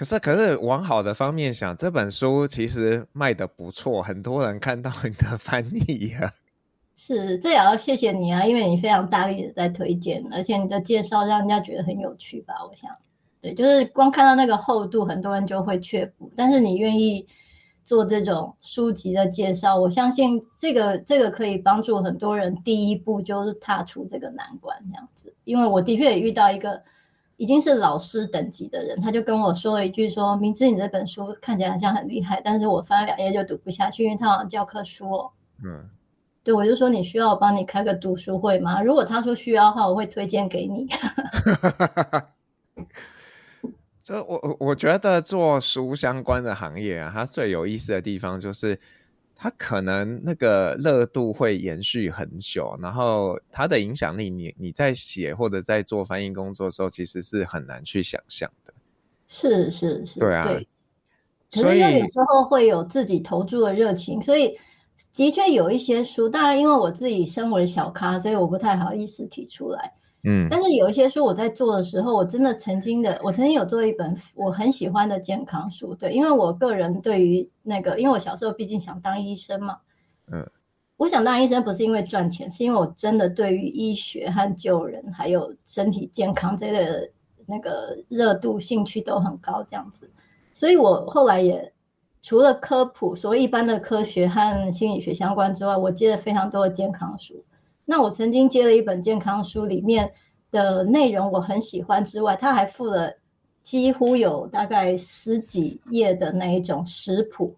[0.00, 6.32] 可是，可是往好的方面想，这本书其实卖得不错，很多人看到你的翻译啊。
[6.96, 12.90] 是，这也要谢谢你啊，因为你非常大力的在推荐，而且你的介绍让人家觉得很有趣吧，我想。
[13.42, 16.32] 对，就是光看到那个厚度，很多人就会却步。
[16.34, 17.26] 但是你愿意
[17.84, 25.30] 做这种书籍的介绍，我相信这个这个可以帮助很多人第一步就是踏出这个难关这样子。
[25.44, 26.82] 因为我的确也遇到一个
[27.40, 35.30] 已经是老师等级的人，他就跟我说了一句说：“明知你这本书看起来好像很厉害，但是我翻了两页就读不下去，因为他好像教科书哦。”
[35.64, 35.88] 嗯，
[36.44, 38.82] 对，我就说你需要我帮你开个读书会吗？
[38.82, 40.86] 如果他说需要的话，我会推荐给你。
[44.02, 48.78] 这我我觉得做书相关的行业啊，它最有意思的地方就是，
[49.42, 58.74] 它可能那个热度会延续很久，然后它的影响力你，你你在写或者在做翻译工作的时候，其实是很难去想象的。
[59.28, 60.46] 是是是，对啊。
[60.46, 60.68] 对，
[61.50, 64.58] 所以有时候会有自己投注的热情，所以
[65.14, 69.90] 的确有一些书，当然因为我自己身为小咖，所以我不太好意思提出来。
[70.24, 79.78] 嗯，但是有一些书我在做的时候，我真的曾经的，我曾经有做一本我很喜欢的健康书，对，因为我个人对于那个，因为我小时候毕竟想当医生嘛，
[80.30, 80.46] 嗯，
[80.98, 87.10] 我想当医生不是因为赚钱，是因为我真的对于医学和救人还有身体健康这类的
[87.46, 90.10] 那个热度兴趣都很高，这样子，
[90.52, 91.72] 所以我后来也
[92.22, 97.42] 除了科普，所谓一般的科学和心理学相关之外，我接了非常多的健康书。
[97.90, 100.12] 那我曾经接了一本健康书，里面
[100.52, 103.12] 的内容我很喜欢之外，他还附了
[103.64, 107.56] 几乎有大概十几页的那一种食谱。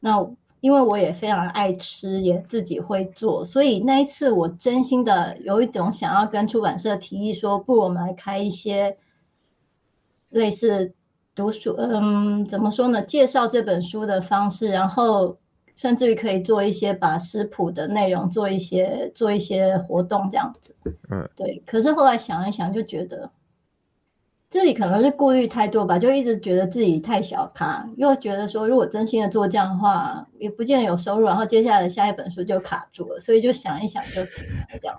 [0.00, 0.22] 那
[0.60, 8.98] 因为我也非常爱吃，也自己会做，所以那一次我真心的有一种想要跟出版社提议说，不如我们来开一些
[10.28, 10.92] 类似
[11.34, 13.00] 读书，嗯，怎么说呢？
[13.02, 15.38] 介绍这本书的方式，然后
[15.74, 20.74] 甚至于可以做一些把食谱的内容做一些做一些活动这样子。
[21.10, 21.62] 嗯，对。
[21.66, 23.30] 可是后来想一想，就觉得。
[24.50, 34.98] 自己可能是顾虑太多吧，就一直觉得自己太小咖，又觉得说如果真心的做这样的话，也不见得有收入，然后接下来的下一本书就卡住了，所以就想一想就停了这样。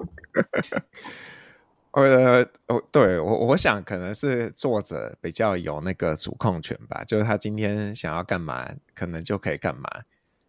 [1.92, 9.88] 呃，哦，对我我想可能是作者比较有那个主控权吧，就是他今天想要干嘛，可能就可以干嘛。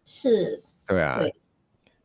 [0.05, 1.19] 是，对啊。
[1.19, 1.35] 对。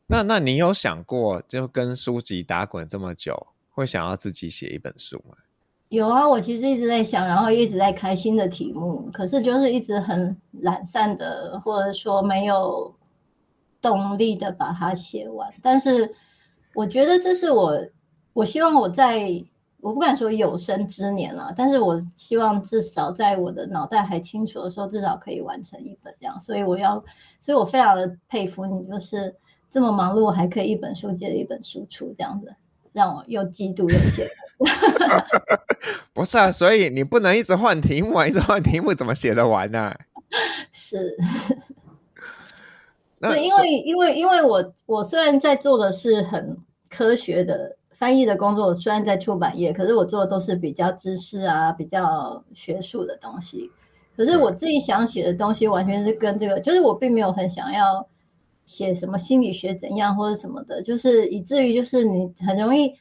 [0.06, 5.36] 那那你有想过，就跟书籍打滚这么久，会想要自己写一本书吗？
[5.88, 12.92] 有啊，我其实一直在想，然后一直在开新的题目，可是就是一直很懒散的，或者说没有
[13.80, 15.52] 动力的把它写完。
[15.60, 16.12] 但是
[16.74, 17.80] 我觉得这是我，
[18.32, 19.44] 我希望我在，
[19.80, 26.40] 我不敢说有生之年了，但是我希望至少在我的脑袋还清楚的时候，至少可以完成一本这样。
[26.40, 27.02] 所以我要，
[27.40, 29.34] 所以我非常的佩服你，就是
[29.70, 32.54] 这么忙碌还可以一本书接着一本书出这样子。
[32.92, 34.26] 让我又嫉妒又羡
[34.58, 34.66] 慕。
[36.12, 39.94] 不是啊，所以你不能一直换题目啊，一直换题目怎么写得完呢？
[40.72, 41.16] 是，
[43.20, 53.70] 对，因为因为因为我我虽然在做的是很科学的翻译的工作，虽然在出版业，可是我做的都是比较知识啊、比较学术的东西。
[54.16, 58.04] 可是我自己想写的东西，完全是跟这个，就是我并没有很想要。
[58.66, 62.94] 写什么心理学怎样或者什么的，就是以至于就是你很容易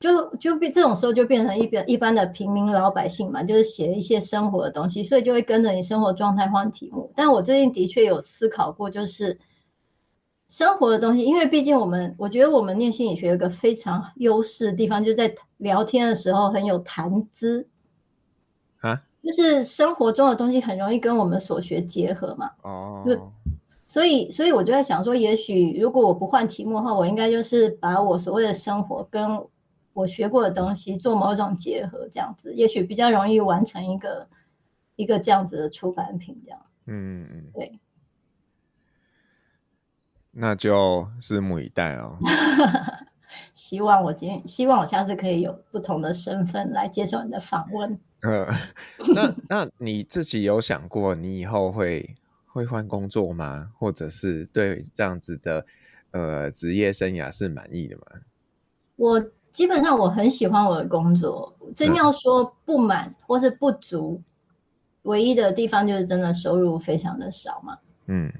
[0.00, 7.12] 就就变这种时候就变成一般一般的平民老百姓嘛，就是写一些生活的东西，所以就会跟着你生活状态换题目。
[7.14, 9.38] 但我最近的确有思考过，就是
[10.52, 17.66] 生活的东西，因为毕竟我们我觉得我们念心理学有个非常优势的地方，就在聊天的时候很有谈资
[18.82, 22.50] 啊，就是生活中的东西很容易跟我们所学结合嘛。
[22.64, 23.02] 哦。
[23.88, 29.42] 所以，所以我就在想说，也许如果我不换题目的话，我应该就是把我所谓的生活跟
[29.94, 34.28] 我学过的东西做某种结合，这样子，也许比较容易完成一个
[34.96, 36.60] 一个这样子的出版品，这样。
[36.88, 37.78] 嗯嗯，对。
[40.32, 42.18] 那就拭目以待哦。
[43.54, 47.98] 希望我今天，希望我下次可以有不同的身份来接受你的访问。
[48.22, 48.46] 呃，
[49.14, 52.16] 那那你自己有想过，你以后会？
[52.54, 53.70] 会换工作吗？
[53.78, 55.64] 或者是对这样子的
[56.10, 58.02] 呃职业生涯是满意的吗？
[58.96, 59.18] 我
[59.54, 64.24] 基本上我很喜欢我的工作，真要说不满或是不足，嗯，
[65.04, 67.78] 唯一的地方就是真的收入非常的少嘛。
[68.04, 68.30] 嗯，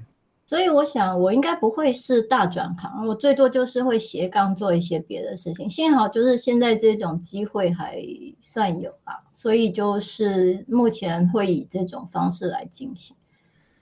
[0.53, 5.67] 所以我想我应该不会是大转行，我最多就是会斜杠做一些别的事情。
[5.67, 7.99] 幸好就是现在这种机会还
[8.39, 13.17] 算有吧，所以就是目前会以这种方式来进行。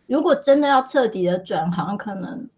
[0.08, 2.50] 如果真的要彻底的转行，可能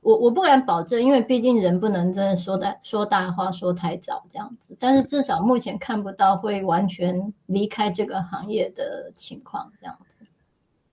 [0.00, 4.74] 我我不敢保证，因为毕竟人不能真的说大说大话说太早这样子。
[4.78, 10.09] 但是至少目前看不到会完全离开这个行业的情况这样子。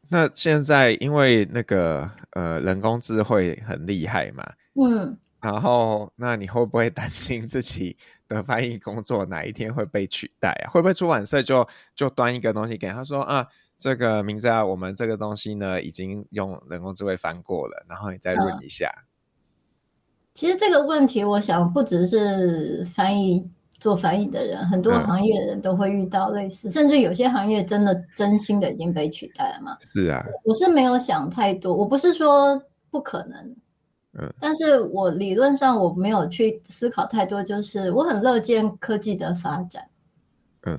[0.09, 4.43] 那现在因为那个呃人工智慧很厉害嘛，
[4.75, 10.69] 嗯，然后那你会不会担心自己的翻译工作哪一天会被取代啊？
[10.69, 13.47] 会不会出版社就就端一个东西给他说啊？
[13.77, 18.91] 这个名字啊，我们这个东西呢，已经用人工智慧翻过了，然后你再润一下。
[20.33, 23.47] 其实这个问题，我想不只是翻译
[23.79, 29.77] 做翻译的人，很多行业的人都会遇到类似，嗯，甚至有些行业真的真心的已经被取代了嘛。
[29.81, 33.55] 是啊，我是没有想太多，我不是说不可能，
[34.19, 39.87] 嗯，但是我理论上我没有去思考太多，就是我很乐见科技的发展，
[40.65, 40.77] 嗯。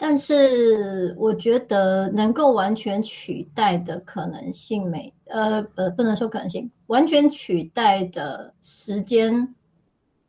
[0.00, 9.52] 但是我觉得能够完全取代的可能性没，呃，呃，不能说可能性，完全取代的时间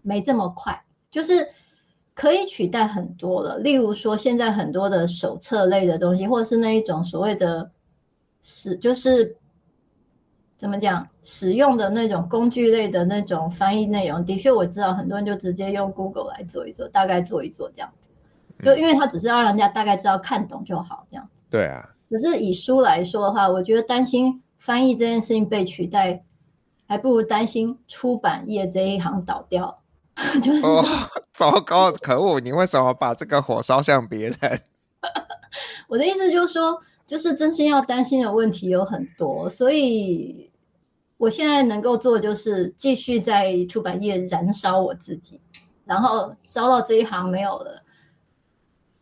[0.02, 1.48] 没这么快，就是
[2.20, 3.60] 可以取代很多了。
[3.60, 7.72] 例如说，现在很多的手册类的东西，或者是那一种所谓的
[8.44, 9.38] 使，就是
[10.58, 17.90] 怎么讲，使用的那种工具类的那种翻译内容，的确我知道很多人就直接用 Google 来做一做，大概做一做这样。
[18.62, 21.26] 就因为它只是要让人家大概知道看懂就好，这样。
[21.50, 21.90] 对啊。
[22.10, 26.22] 可是以书来说的话，我觉得担心翻译这件事情被取代，
[26.86, 29.80] 还不如担心出版业这一行倒掉。
[30.42, 30.84] 就是、哦，
[31.32, 32.40] 糟糕，可恶！
[32.40, 34.62] 你为什么把这个火烧向别人？
[35.88, 40.52] 我的意思就是说，就是真心要担心的问题有很多，所以
[41.18, 45.40] 我现在能够做就是继续在出版业燃烧我自己，
[45.86, 47.82] 然后烧到这一行没有了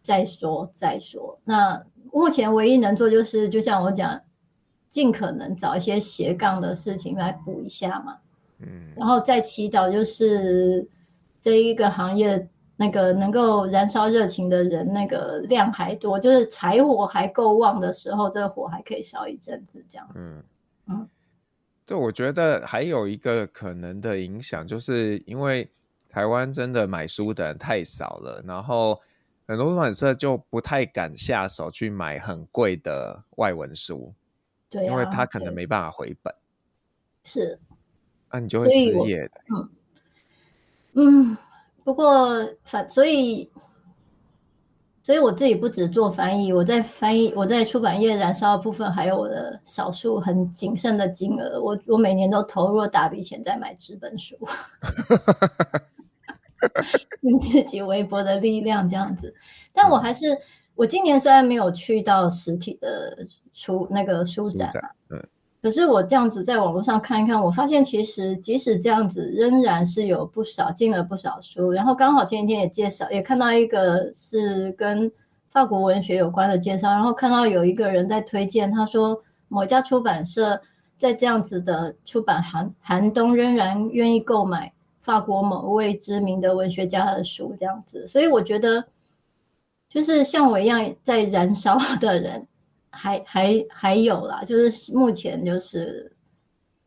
[0.03, 1.39] 再说再说。
[1.43, 4.21] 那目前唯一能做就是，就像我讲，
[4.87, 8.17] 尽可能找一些斜杠的事情来补一下嘛。
[8.59, 10.87] 嗯，然后再祈祷就是。
[11.47, 12.45] 这一个行业，
[12.75, 20.05] 那个能够燃烧热情的人，那个量还多，就是柴火还够旺的时候，这个火还可以烧一阵子，这样。
[20.15, 20.43] 嗯
[20.87, 21.07] 嗯，
[21.85, 25.71] 对，我觉得还有一个可能的影响，就是因为
[26.09, 28.99] 台湾真的买书的人太少了，然后
[29.47, 34.13] 很多出版社就不太敢下手去买很贵的外文书，
[34.69, 36.35] 对、啊，因为他可能没办法回本。
[37.23, 37.57] 是，
[38.29, 39.41] 那、啊、你就会失业的。
[39.55, 39.69] 嗯。
[40.99, 41.37] 嗯，
[41.83, 42.27] 不过
[42.63, 43.47] 反所以，
[45.03, 54.35] 所以我自己不止做翻译，我在翻译，我在出版业燃烧的部分，还有我的少数很谨慎的金额，我我每年都投入了大笔钱在买纸本书，
[57.21, 59.31] 用自己微薄的力量这样子。
[59.71, 60.35] 但我还是，
[60.73, 63.23] 我今年虽然没有去到实体的
[63.53, 64.67] 出那个书展，
[65.11, 65.23] 嗯。
[65.67, 71.73] 可是我这样子在网络上看一看，我发现其实即使这样子，仍然是有不少进了不少书。
[71.73, 75.11] 然后刚好前几天也介绍，也看到一个是跟
[75.49, 80.57] 法国文学有关的介绍，然后看到有一个人在推荐，他说某家出版社
[80.97, 88.07] 在这样子的出版寒寒冬，仍然愿意购买法国某位知名的文学家的书，这样子。
[88.07, 88.85] 所以我觉得，
[89.89, 92.47] 就是像我一样在燃烧的人。
[92.97, 96.11] 还还还有啦，就是目前就是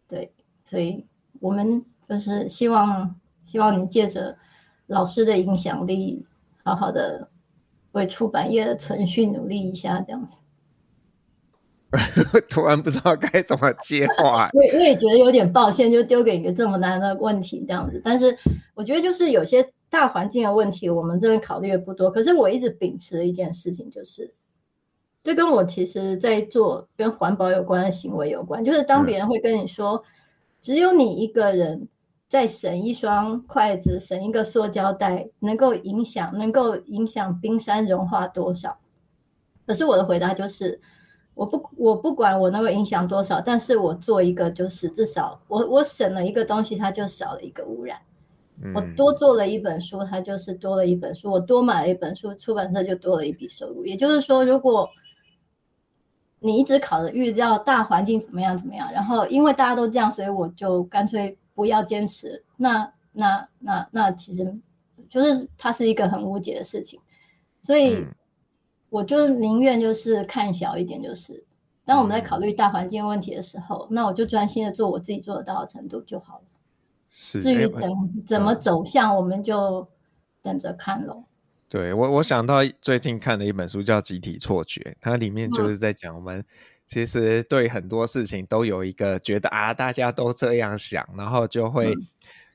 [0.08, 0.32] 对，
[0.64, 1.06] 所以
[1.38, 4.36] 我们就是希望希望你借着
[4.88, 6.26] 老师的影响力，
[6.64, 7.28] 好好的
[7.92, 10.36] 为出版业的存续努力一下，这样子。
[12.50, 18.00] 突然不知道该怎么接话， 我我也觉得有点抱歉，就丢给你个这么难的问题这样子。
[18.04, 18.36] 但是
[18.74, 22.10] 我觉得就是有些大环境的问题，我们真的考虑的不多。
[22.10, 24.34] 可是我一直秉持的一件事情就是。
[25.22, 28.64] 这跟我其实，在做跟环保有关的行为有关。
[28.64, 30.02] 就是当别人会跟你说，嗯、
[30.60, 31.86] 只有你一个人
[32.28, 38.78] 在省一双筷子、省一个塑胶袋，能够影响能够影响冰山融化多少？
[39.66, 40.80] 可是我的回答就是，
[41.34, 47.98] 我不我不管我能够影响多少，但是我做一个就是至少我我省了一个东西，它就少了一个污染。
[48.62, 51.30] 嗯、我多做了一本书，它就是多了一本书。
[51.30, 53.84] 我多买了一本书，出版社就多了一笔收入。
[53.84, 54.88] 也就是说，如果
[56.40, 62.42] 你一直考虑预料大环境怎么样怎么样，然后因为大家都这样，所以我就干脆不要坚持。
[62.56, 64.58] 那那那那其实
[65.08, 66.98] 就是它是一个很无解的事情，
[67.62, 68.06] 所以
[68.88, 71.44] 我就宁愿就是看小一点，就是
[71.84, 76.44] 当我们在考虑大环境问题的时候，那我就专心的做我自己做得到的程度就好了。
[77.08, 77.90] 是，至于怎
[78.26, 79.86] 怎么走向，我们就
[80.40, 81.24] 等着看喽。
[81.70, 86.44] 对我，我想到最近看的一本书叫《集体错觉》，它里面就是在讲我们
[86.84, 91.94] 其实对很多事情都有一个觉得啊，大家都这样想，然后就会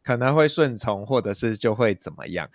[0.03, 2.49] 可能会顺从，或者是就会怎么样。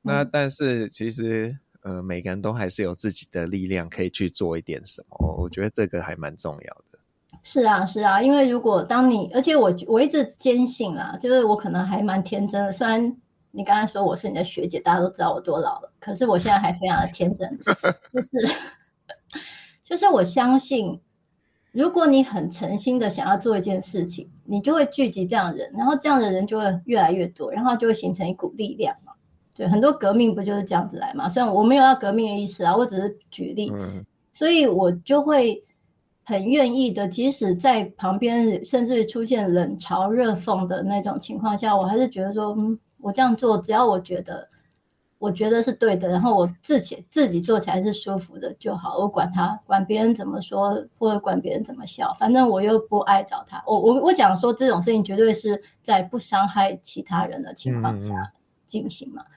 [0.00, 6.98] 那但是其实呃，每个人都还是有自己的力量可以去做一点什么，我觉得这个还蛮重要的。
[7.42, 13.14] 是啊，是啊，因为如果当你，而且我我一直坚信啦，就是我可能还蛮天真的，虽然。
[13.50, 15.92] 你刚才说我是你的学姐，大家都知道我多老了。
[15.98, 17.58] 可是我现在还非常的天真，
[18.12, 18.54] 就是
[19.82, 21.00] 就是我相信，
[21.72, 29.14] 如果你很诚心的想要做一件事情，你就会聚集这样的人，然后这样的人就会越来越多，然后就会形成一股力量嘛。
[29.56, 31.28] 对，很多革命不就是这样子来嘛？
[31.28, 33.72] 虽然我没有要革命的意思啊，我只是举例，
[34.32, 35.64] 所以我就会
[36.22, 42.78] 很愿意的，即使在旁边甚至于出现冷嘲热讽的那种情况下，我还是觉得说，嗯。
[43.00, 44.48] 我这样做，只要我觉得，
[45.18, 48.98] 我觉得是对的，然后我自己自己做起来是舒服的就好。
[48.98, 53.62] 我管他，管别人怎么说，或者管别人怎么笑，反正我又不爱找他。
[53.66, 58.32] 我我我讲说这种事情绝对是在不伤害其他人的情况下
[58.66, 59.22] 进行嘛。
[59.22, 59.34] 嗯嗯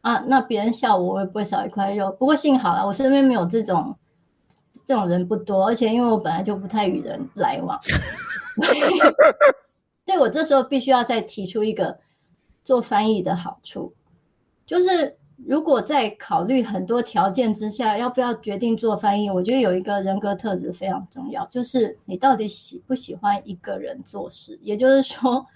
[0.00, 2.10] 啊，那别人笑我，我也不会少一块肉。
[2.12, 3.94] 不过幸好啦，我身边没有这种
[4.84, 7.78] 这种人不多，而且因为我本来就不太与人来往，
[10.06, 11.98] 所以我这时候必须要再提出一个。
[12.68, 13.94] 做翻译的好处，
[14.66, 15.16] 就是
[15.46, 19.30] 如果在考虑很多条件之下，要不要决定做翻译？
[19.30, 24.58] 我觉得有一个人格特质非常重要，就是你到底喜不喜欢一个人做事。
[24.60, 25.46] 也就是说，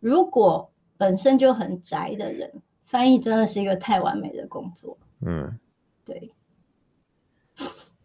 [0.00, 2.50] 如果本身就很宅的人，
[2.86, 4.96] 翻译真的是一个太完美的工作。
[5.20, 5.58] 嗯，
[6.02, 6.32] 对。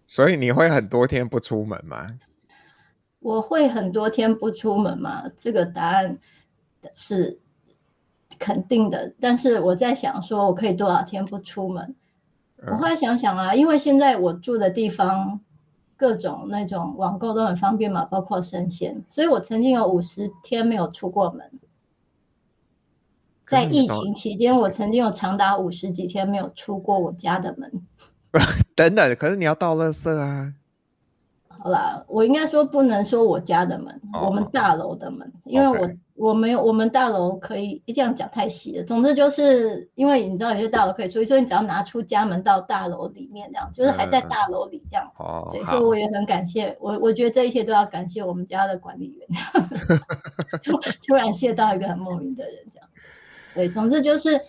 [0.05, 2.09] 所以你会很多天不出门吗？
[3.19, 5.31] 我会很多天不出门吗？
[5.37, 6.19] 这个答案
[6.93, 7.39] 是。
[8.43, 11.95] 肯定的，但是我在想，说我可以多少天不出门？
[12.67, 15.39] 我后来想想啊，因为现在我住的地方
[15.95, 21.49] 各种那种网购都很方便嘛，包括生鲜，所以我曾经有五十天没有出过门。
[23.47, 27.71] 在疫情期间，我曾经有长达五十几天没有出过我家的门。
[28.75, 30.53] 等等，可是你要倒垃圾啊。
[31.47, 35.89] 好啦，我应该说不能说我家的门，哦、我们大楼的门，因为我。
[36.15, 38.83] 我们，我们大楼可以这样讲太细了。
[38.83, 45.11] 总之就是因为你知道有些大楼可以，所以说你只要拿出家门到大楼里面这样，就是还在大楼里这样。
[45.17, 49.27] 哦、所以我也很感谢我，我觉得这一切都要感谢我们家的管理员，
[50.61, 52.87] 突突然谢到一个很莫名的人这样。
[53.55, 54.39] 对，总之就是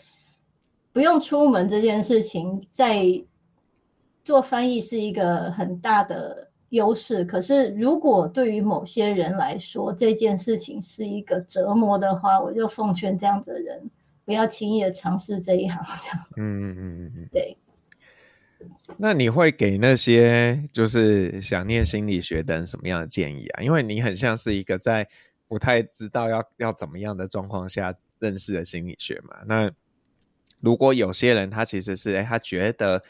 [0.92, 3.04] 不用出门这件事情，在
[4.22, 6.43] 做翻译是一个很大的。
[6.74, 13.88] 优势，可是如果对于某些人来说这件事情是一个折磨的话，我就奉劝这样的人
[14.24, 15.80] 不要轻易的尝试这一行。
[16.02, 17.56] 这样，嗯嗯嗯嗯，对。
[18.96, 23.62] 那你会给那些就是想念心理学的人什么样的建议啊？
[23.62, 25.08] 因为你很像是一个在
[25.46, 29.36] 不太知道要要怎么样的状况下认识的心理学嘛。
[29.46, 29.70] 那
[30.60, 33.02] 如果有些人他其实是哎，他觉得。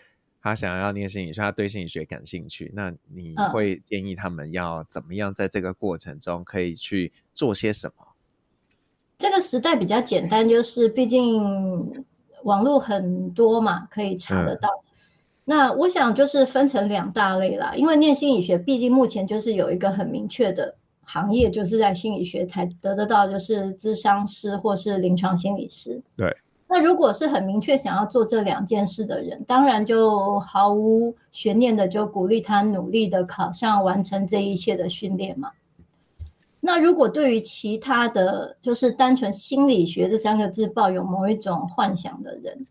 [0.45, 2.71] 他想要念心理学，他对心理学感兴趣。
[2.75, 8.07] 那你会建议他们要怎么样在这个过程中可以去做些什么？
[9.17, 12.05] 这个时代比较简单，就是毕竟
[12.43, 14.69] 网络很多嘛，可以查得到。
[14.69, 14.85] 嗯、
[15.47, 26.03] 那我想就是分成两大类啦，因为念心理学毕竟目前就是有一个很明确的行业，就是在心理学才得得到，就是咨商师或是临床心理师。
[26.15, 26.31] 对。
[26.75, 35.53] 那如果是很明确想要做这两件事的人，当然就毫无悬念的就鼓励他努力的考上，完成这一切的训练嘛。
[36.59, 42.67] 那如果对于其他的就是单纯心理学这三个字抱有某一种幻想的人，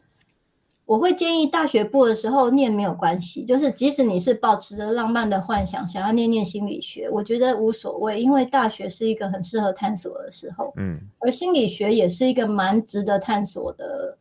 [0.93, 14.15] 我会建议大学部的时候念没有关系，就是即使你是保持着浪漫的幻想想要念念心理学，我觉得无所谓，因为大学是一个很适合探索的时候，嗯，而心理学也是一个蛮值得探索的，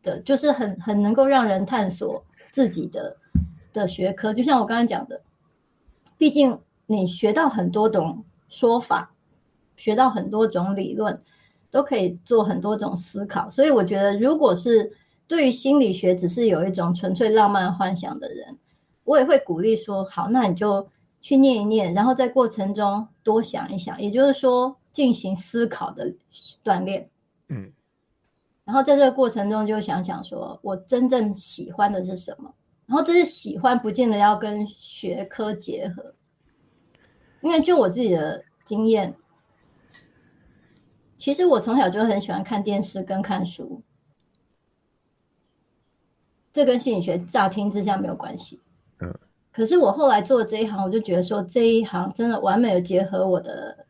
[0.00, 3.16] 的，就是很很能够让人探索自己的
[3.72, 5.20] 的学科，就像我刚才讲的，
[6.16, 6.56] 毕竟
[6.86, 9.12] 你学到很多种说法，
[9.76, 11.20] 学到很多种理论，
[11.68, 14.92] 都可以做很多种思考，所以我觉得如果是。
[15.26, 18.58] 对于心理学只是有一种纯粹浪漫幻想的人，
[19.04, 20.86] 我也会鼓励说：好，那你就
[21.20, 26.12] 去念一念，然后在过程中多想一想，也就是说进行思考的
[26.62, 27.08] 锻炼。
[27.48, 27.72] 嗯，
[28.64, 32.52] 然后在这个过程中就想想说我真正喜欢的是什么，
[32.86, 36.14] 然后这些喜欢不见得要跟学科结合，
[37.40, 39.14] 因为就我自己的经验，
[41.16, 43.82] 其实我从小就很喜欢看电视跟看书。
[46.52, 48.60] 这跟心理学乍听之下没有关系，
[49.00, 49.10] 嗯，
[49.50, 53.86] 可是我后来做这一行，我就觉得说这一行真的完美的结合我的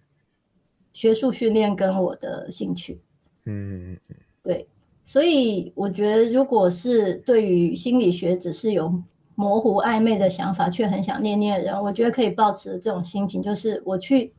[0.92, 3.00] 学术训练跟我的兴趣，
[3.46, 3.98] 嗯，
[4.44, 4.68] 对，
[5.04, 8.94] 所以我觉得如果是对于心理学只是有
[9.34, 14.32] 模糊暧昧的想法，却很想念念的人，我觉得可以保持这种心情，就是我去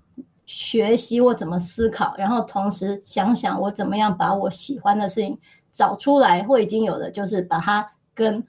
[0.46, 5.38] 学习我怎么思考，然后同时想想我怎么样把我喜欢的事情
[5.74, 7.92] 找出来，或已经有的就是把它。
[8.14, 8.46] 跟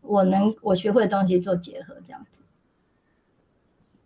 [0.00, 2.26] 我能我学会的东西做结合，这样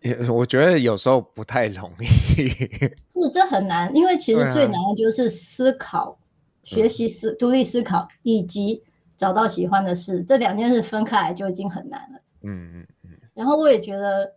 [0.02, 2.04] 子，我觉得有时候不太容易。
[3.20, 6.16] 是，这很难，因为其实最难的就是思考、啊、
[6.62, 8.82] 学习思、独立思考以及
[9.16, 12.20] 找到喜欢的事，这两件事分开来就已经很难了。
[12.42, 13.10] 嗯嗯嗯。
[13.34, 14.34] 然后我也觉得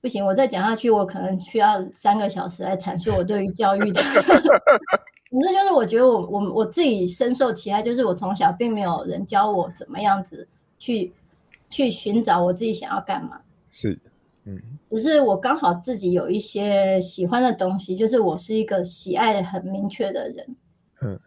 [0.00, 4.00] 不行，我再讲下去，我可能需要三个小时来阐述我对于教育的。
[5.44, 11.12] 反正就是我觉得我我我自己深受其害，就是我从小并没有人教我怎么样子去
[11.68, 13.40] 去寻找我自己想要干嘛。
[13.70, 14.10] 是的，
[14.44, 14.60] 嗯，
[14.90, 20.56] 只是我刚好自己有一些喜欢的东西，就是我是一个喜爱很明确的人。
[21.02, 21.20] 嗯。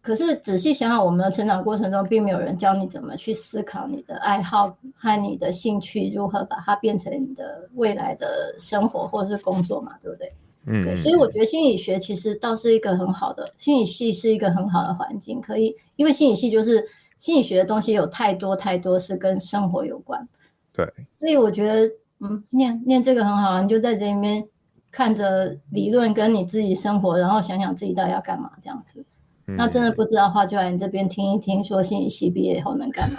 [0.00, 10.30] 可是仔细想想，我们的成长过程中，并没有人教你怎么去思考你的爱好和你的兴趣，如何把它变成你的未来的生活或者是工作嘛，对不对？
[10.66, 16.84] 嗯，所以我觉得心理学其实倒是一个很好的，心理系是一个很好的环境，可以，因为心理系就是
[17.18, 20.26] 心理学的东西有太多太多是跟生活有关。
[20.72, 20.84] 对，
[21.18, 24.46] 所以我觉得，嗯，念念这个很好，你就在这里面
[24.90, 29.04] 看着理论跟你自己生活，然后想想自己到底要干嘛这样子。
[29.46, 33.18] 嗯、那真的不知道的话，就来你这边听一听，说心理系毕业以后能干嘛。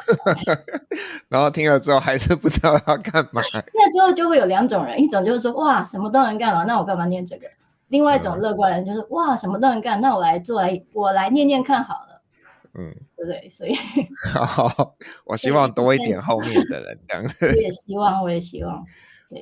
[1.30, 3.42] 然后听了之后还是不知道要干嘛。
[3.74, 7.48] 那之后就会有两种人，一种就是说，哇，什么都能干嘛，那我干嘛念这个？
[7.90, 12.22] 另外一种乐观人就是、嗯、哇，什么都能干，那我来做来，我来念念看好了。
[12.74, 13.48] 嗯，对不对？
[13.48, 13.76] 所以，
[14.34, 14.96] 好，
[15.26, 17.46] 我希望多一点后面的人这样子。
[17.46, 18.84] 我也希望，我也希望。
[19.30, 19.40] 嗯，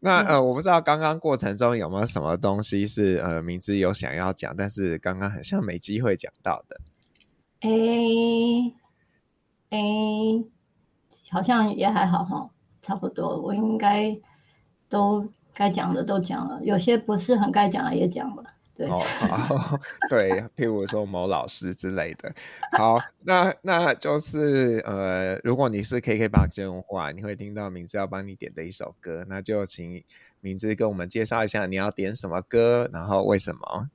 [0.00, 6.80] 那呃，我不知道刚刚过程中有没有什么东西是呃，明知有想要讲，但是刚刚很像没机会讲到的。
[7.60, 7.70] 哎
[9.70, 9.78] 哎，
[11.30, 12.50] 好像也还好哈，
[12.82, 14.18] 差不多，我应该
[14.88, 15.28] 都。
[15.52, 18.42] 该讲的都讲了，有些不是很该讲的也讲了。
[18.80, 19.78] 对，哦， 好，
[20.08, 22.32] 对，譬如说某老师之类的。
[22.72, 30.02] 好，那那就是呃，如果你是 KKBOX 的话，你会听到名字要帮你点的一首歌，那就请
[30.40, 33.90] 名字跟我们介绍一下你要点什么歌，然后为什么？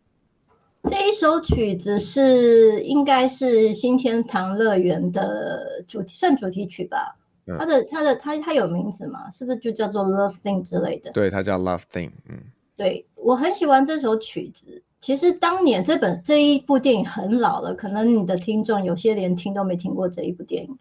[0.88, 7.17] 这一首曲子是应该是新天堂乐园的主题，算主题曲吧。
[7.59, 9.29] 它的它的它它有名字吗？
[9.31, 11.11] 是不是就叫做 Love Thing 之类的？
[11.11, 12.11] 对，它叫 Love Thing。
[12.27, 12.39] 嗯，
[12.76, 14.84] 对，我很喜欢这首曲子。
[14.99, 20.78] 其实当年这本这一部电影很老了，可能你的听众有些连听都没听过这一部电影。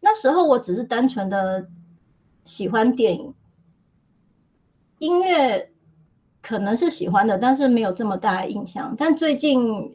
[0.00, 1.66] 那时候我只是单纯的
[2.44, 3.32] 喜欢电影，
[4.98, 5.70] 音乐
[6.40, 8.94] 可能是喜欢的，但是没有这么大的印象。
[8.98, 9.94] 但最近。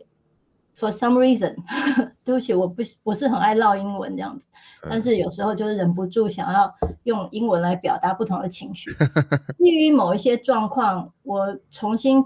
[0.79, 1.55] For some reason，
[2.23, 4.45] 对不起，我不我是很爱唠英文这样子，
[4.87, 6.71] 但是有时候就是忍不住想要
[7.03, 8.91] 用英文来表达不同的情绪。
[9.57, 12.23] 基于某一些状况，我重新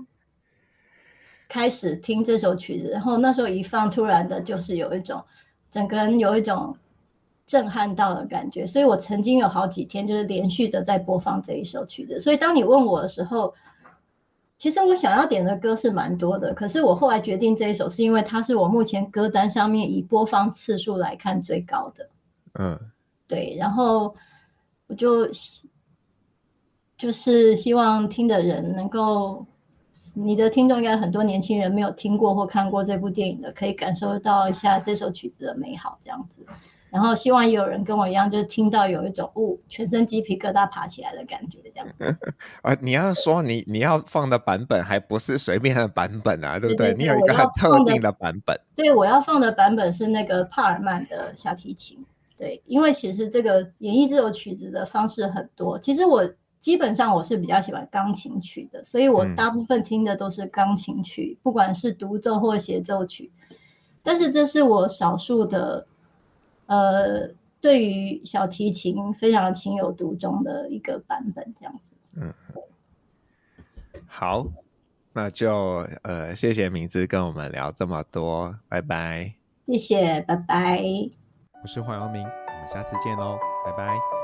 [1.47, 5.24] 开始听这首曲子，然后那时候一放，突然的就是有一种
[5.70, 6.76] 整个人有一种
[7.47, 12.20] 震撼到的感觉，所以我曾经有好几天就是连续的在播放这一首曲子。
[12.20, 13.54] 所以当你问我的时候，
[14.62, 22.07] 其实我想要点的歌是蛮多的，可是我后来决定这一首，是因为它是我目前歌单上面以播放次数来看最高的。
[22.59, 22.80] 嗯，
[23.28, 24.16] 对，然后
[24.86, 25.28] 我就
[26.95, 29.43] 就是希望听的人能够，
[30.14, 36.45] 你的听众应该很多年轻人没有听过或看过这部电影的，可以感受到一下这首曲子的美好，这样子。
[36.91, 41.87] 然后希望也有人跟我一样，就是听到有一种哦，全身鸡皮疙瘩爬起来的感觉，这样。
[42.61, 46.87] 啊，你要说你你要放的版本还不是随便的版本啊，对不对？
[46.87, 48.59] 对对对，你有一个很特定的版本。
[48.75, 52.05] 对，我要放的版本是那个帕尔曼的小提琴。
[52.37, 55.79] 对，因为其实这个演绎这首曲子的方式很多。
[55.79, 56.29] 其实我
[56.59, 63.31] 基本上我是比较喜欢钢琴曲的，所以我大部分听的都是钢琴曲，嗯、不管是独奏或协奏曲。
[64.03, 65.87] 但是这是我少数的。
[66.72, 71.97] 呃，对于小提琴非常情有独钟的一个版本，这样子。
[72.13, 72.34] 嗯，
[74.07, 74.47] 好，
[75.11, 79.34] 那就呃，谢谢明姿跟我们聊这么多，拜拜。
[79.67, 80.82] 谢谢，拜拜。
[81.61, 84.20] 我是黄耀明，我们下次见喽，拜拜。